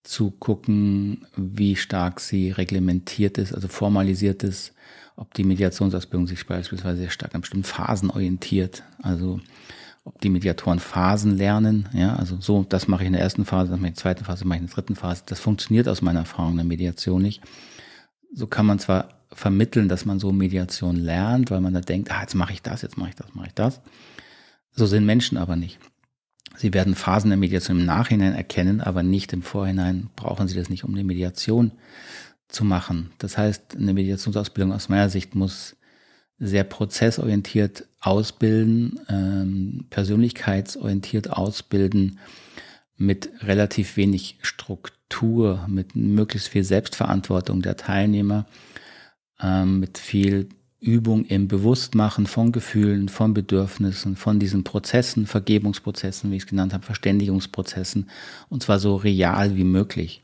zu 0.02 0.30
gucken, 0.30 1.26
wie 1.36 1.76
stark 1.76 2.20
sie 2.20 2.50
reglementiert 2.50 3.38
ist, 3.38 3.54
also 3.54 3.68
formalisiert 3.68 4.42
ist, 4.42 4.74
ob 5.16 5.32
die 5.34 5.44
Mediationsausbildung 5.44 6.26
sich 6.26 6.46
beispielsweise 6.46 6.98
sehr 6.98 7.10
stark 7.10 7.34
an 7.34 7.42
bestimmten 7.42 7.64
Phasen 7.64 8.10
orientiert, 8.10 8.82
also 9.02 9.40
ob 10.04 10.20
die 10.20 10.30
Mediatoren 10.30 10.80
Phasen 10.80 11.36
lernen, 11.36 11.88
ja, 11.92 12.16
also 12.16 12.40
so, 12.40 12.64
das 12.68 12.88
mache 12.88 13.04
ich 13.04 13.06
in 13.06 13.12
der 13.12 13.22
ersten 13.22 13.44
Phase, 13.44 13.70
das 13.70 13.78
mache 13.78 13.86
ich 13.86 13.90
in 13.90 13.94
der 13.94 14.02
zweiten 14.02 14.24
Phase, 14.24 14.40
das 14.40 14.44
mache 14.46 14.56
ich 14.56 14.62
in 14.62 14.66
der 14.66 14.74
dritten 14.74 14.96
Phase. 14.96 15.22
Das 15.26 15.38
funktioniert 15.38 15.86
aus 15.86 16.02
meiner 16.02 16.20
Erfahrung 16.20 16.52
in 16.52 16.56
der 16.56 16.66
Mediation 16.66 17.22
nicht. 17.22 17.40
So 18.34 18.48
kann 18.48 18.66
man 18.66 18.80
zwar 18.80 19.08
vermitteln, 19.30 19.88
dass 19.88 20.04
man 20.04 20.18
so 20.18 20.32
Mediation 20.32 20.96
lernt, 20.96 21.50
weil 21.50 21.60
man 21.60 21.74
da 21.74 21.80
denkt, 21.80 22.10
ah, 22.10 22.22
jetzt 22.22 22.34
mache 22.34 22.52
ich 22.52 22.62
das, 22.62 22.82
jetzt 22.82 22.98
mache 22.98 23.10
ich 23.10 23.14
das, 23.14 23.34
mache 23.34 23.46
ich 23.46 23.54
das. 23.54 23.80
So 24.72 24.86
sind 24.86 25.06
Menschen 25.06 25.38
aber 25.38 25.54
nicht. 25.54 25.78
Sie 26.56 26.74
werden 26.74 26.94
Phasen 26.94 27.30
der 27.30 27.38
Mediation 27.38 27.80
im 27.80 27.86
Nachhinein 27.86 28.34
erkennen, 28.34 28.80
aber 28.80 29.02
nicht 29.02 29.32
im 29.32 29.42
Vorhinein 29.42 30.10
brauchen 30.16 30.48
Sie 30.48 30.56
das 30.56 30.68
nicht, 30.68 30.84
um 30.84 30.92
eine 30.92 31.04
Mediation 31.04 31.72
zu 32.48 32.64
machen. 32.64 33.10
Das 33.18 33.38
heißt, 33.38 33.76
eine 33.76 33.94
Mediationsausbildung 33.94 34.72
aus 34.72 34.88
meiner 34.88 35.08
Sicht 35.08 35.34
muss 35.34 35.76
sehr 36.38 36.64
prozessorientiert 36.64 37.86
ausbilden, 38.00 39.00
ähm, 39.08 39.86
persönlichkeitsorientiert 39.90 41.30
ausbilden, 41.30 42.18
mit 42.96 43.30
relativ 43.42 43.96
wenig 43.96 44.38
Struktur, 44.42 45.66
mit 45.68 45.96
möglichst 45.96 46.48
viel 46.48 46.64
Selbstverantwortung 46.64 47.62
der 47.62 47.76
Teilnehmer, 47.76 48.46
ähm, 49.40 49.80
mit 49.80 49.98
viel 49.98 50.48
Übung 50.82 51.24
im 51.26 51.46
Bewusstmachen 51.46 52.26
von 52.26 52.50
Gefühlen, 52.50 53.08
von 53.08 53.34
Bedürfnissen, 53.34 54.16
von 54.16 54.40
diesen 54.40 54.64
Prozessen, 54.64 55.26
Vergebungsprozessen, 55.26 56.30
wie 56.30 56.36
ich 56.36 56.42
es 56.42 56.48
genannt 56.48 56.74
habe, 56.74 56.84
Verständigungsprozessen, 56.84 58.10
und 58.48 58.64
zwar 58.64 58.80
so 58.80 58.96
real 58.96 59.56
wie 59.56 59.64
möglich. 59.64 60.22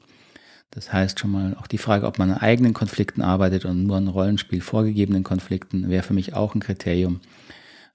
Das 0.73 0.93
heißt 0.93 1.21
schon 1.21 1.31
mal 1.31 1.57
auch 1.61 1.69
die 1.69 1.79
Frage, 1.79 2.07
ob 2.07 2.19
man 2.19 2.33
an 2.33 2.39
eigenen 2.39 2.75
Konflikten 2.75 3.23
arbeitet 3.23 3.65
und 3.65 3.87
nur 3.87 3.97
ein 3.97 4.09
Rollenspiel 4.09 4.61
vorgegebenen 4.61 5.23
Konflikten, 5.23 5.89
wäre 5.89 6.03
für 6.03 6.13
mich 6.13 6.35
auch 6.35 6.57
ein 6.57 6.61
Kriterium. 6.61 7.21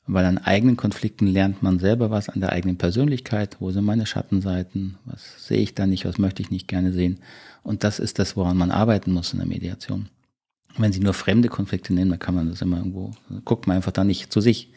Weil 0.08 0.26
an 0.26 0.38
eigenen 0.38 0.78
Konflikten 0.78 1.28
lernt 1.28 1.64
man 1.64 1.80
selber 1.80 2.12
was 2.12 2.30
an 2.30 2.40
der 2.40 2.52
eigenen 2.52 2.78
Persönlichkeit. 2.78 3.58
Wo 3.60 3.72
sind 3.72 3.86
meine 3.86 4.06
Schattenseiten? 4.06 4.98
Was 5.06 5.48
sehe 5.48 5.60
ich 5.60 5.76
da 5.76 5.86
nicht? 5.86 6.06
Was 6.06 6.18
möchte 6.18 6.42
ich 6.42 6.52
nicht 6.52 6.68
gerne 6.68 6.92
sehen? 6.92 7.20
Und 7.62 7.84
das 7.84 8.00
ist 8.00 8.20
das, 8.20 8.36
woran 8.36 8.58
man 8.58 8.72
arbeiten 8.72 9.12
muss 9.12 9.32
in 9.34 9.40
der 9.40 9.48
Mediation. 9.48 10.10
Wenn 10.78 10.92
Sie 10.92 11.00
nur 11.00 11.14
fremde 11.14 11.50
Konflikte 11.50 11.94
nehmen, 11.94 12.10
dann 12.10 12.20
kann 12.20 12.36
man 12.36 12.50
das 12.50 12.62
immer 12.62 12.78
irgendwo, 12.78 13.12
guckt 13.46 13.68
man 13.68 13.78
einfach 13.78 13.92
da 13.92 14.04
nicht 14.04 14.32
zu 14.32 14.42
sich. 14.42 14.72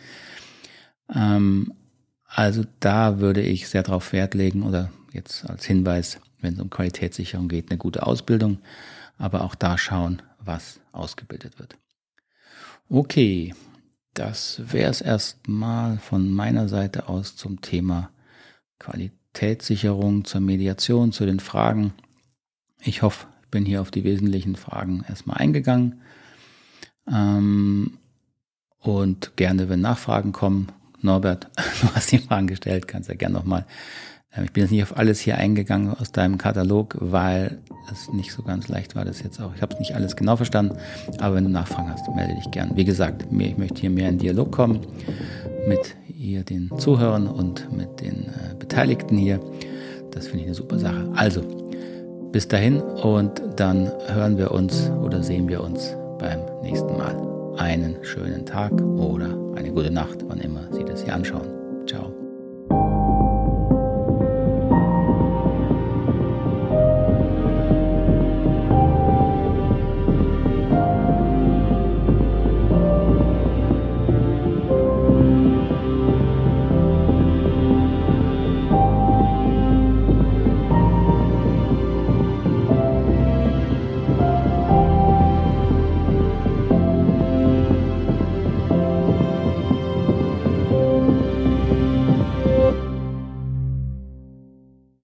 Ähm, 1.14 1.72
also 2.26 2.64
da 2.80 3.20
würde 3.20 3.40
ich 3.40 3.68
sehr 3.68 3.82
darauf 3.82 4.12
Wert 4.12 4.34
legen 4.34 4.62
oder 4.62 4.90
jetzt 5.12 5.48
als 5.48 5.64
Hinweis, 5.64 6.20
wenn 6.40 6.54
es 6.54 6.60
um 6.60 6.70
Qualitätssicherung 6.70 7.48
geht, 7.48 7.70
eine 7.70 7.78
gute 7.78 8.06
Ausbildung, 8.06 8.58
aber 9.16 9.42
auch 9.42 9.54
da 9.54 9.78
schauen, 9.78 10.22
was 10.38 10.80
ausgebildet 10.92 11.58
wird. 11.58 11.76
Okay, 12.88 13.54
das 14.14 14.60
wäre 14.64 14.90
es 14.90 15.00
erstmal 15.00 15.98
von 15.98 16.30
meiner 16.30 16.68
Seite 16.68 17.08
aus 17.08 17.36
zum 17.36 17.60
Thema 17.60 18.10
Qualitätssicherung, 18.78 20.24
zur 20.24 20.40
Mediation, 20.40 21.12
zu 21.12 21.26
den 21.26 21.40
Fragen. 21.40 21.94
Ich 22.80 23.02
hoffe, 23.02 23.26
bin 23.50 23.64
hier 23.64 23.80
auf 23.80 23.90
die 23.90 24.04
wesentlichen 24.04 24.56
Fragen 24.56 25.04
erstmal 25.08 25.38
eingegangen. 25.38 26.00
Ähm, 27.10 27.98
und 28.80 29.36
gerne, 29.36 29.68
wenn 29.68 29.80
Nachfragen 29.80 30.32
kommen, 30.32 30.68
Norbert, 31.00 31.48
du 31.80 31.88
hast 31.94 32.12
die 32.12 32.18
Fragen 32.18 32.46
gestellt, 32.46 32.88
kannst 32.88 33.08
ja 33.08 33.14
gerne 33.14 33.34
nochmal. 33.34 33.66
Ähm, 34.34 34.44
ich 34.44 34.52
bin 34.52 34.62
jetzt 34.62 34.70
nicht 34.70 34.82
auf 34.82 34.96
alles 34.96 35.20
hier 35.20 35.38
eingegangen 35.38 35.94
aus 35.94 36.12
deinem 36.12 36.38
Katalog, 36.38 36.96
weil 37.00 37.58
es 37.90 38.12
nicht 38.12 38.32
so 38.32 38.42
ganz 38.42 38.68
leicht 38.68 38.94
war, 38.94 39.04
das 39.04 39.22
jetzt 39.22 39.40
auch. 39.40 39.54
Ich 39.54 39.62
habe 39.62 39.74
es 39.74 39.80
nicht 39.80 39.94
alles 39.94 40.16
genau 40.16 40.36
verstanden, 40.36 40.76
aber 41.18 41.36
wenn 41.36 41.44
du 41.44 41.50
Nachfragen 41.50 41.90
hast, 41.90 42.08
melde 42.14 42.34
dich 42.34 42.50
gern. 42.50 42.76
Wie 42.76 42.84
gesagt, 42.84 43.26
ich 43.30 43.58
möchte 43.58 43.80
hier 43.80 43.90
mehr 43.90 44.08
in 44.08 44.18
Dialog 44.18 44.52
kommen 44.52 44.80
mit 45.68 45.96
hier 46.06 46.44
den 46.44 46.70
Zuhörern 46.78 47.26
und 47.26 47.72
mit 47.76 48.00
den 48.00 48.24
äh, 48.24 48.54
Beteiligten 48.58 49.16
hier. 49.16 49.40
Das 50.12 50.28
finde 50.28 50.40
ich 50.40 50.46
eine 50.46 50.54
super 50.54 50.78
Sache. 50.78 51.10
Also, 51.14 51.65
bis 52.36 52.48
dahin 52.48 52.82
und 52.82 53.40
dann 53.56 53.90
hören 54.08 54.36
wir 54.36 54.50
uns 54.50 54.90
oder 55.02 55.22
sehen 55.22 55.48
wir 55.48 55.64
uns 55.64 55.96
beim 56.18 56.40
nächsten 56.60 56.94
Mal. 56.94 57.16
Einen 57.56 57.96
schönen 58.02 58.44
Tag 58.44 58.72
oder 58.98 59.30
eine 59.56 59.70
gute 59.70 59.90
Nacht, 59.90 60.18
wann 60.28 60.40
immer 60.40 60.68
Sie 60.70 60.84
das 60.84 61.02
hier 61.02 61.14
anschauen. 61.14 61.55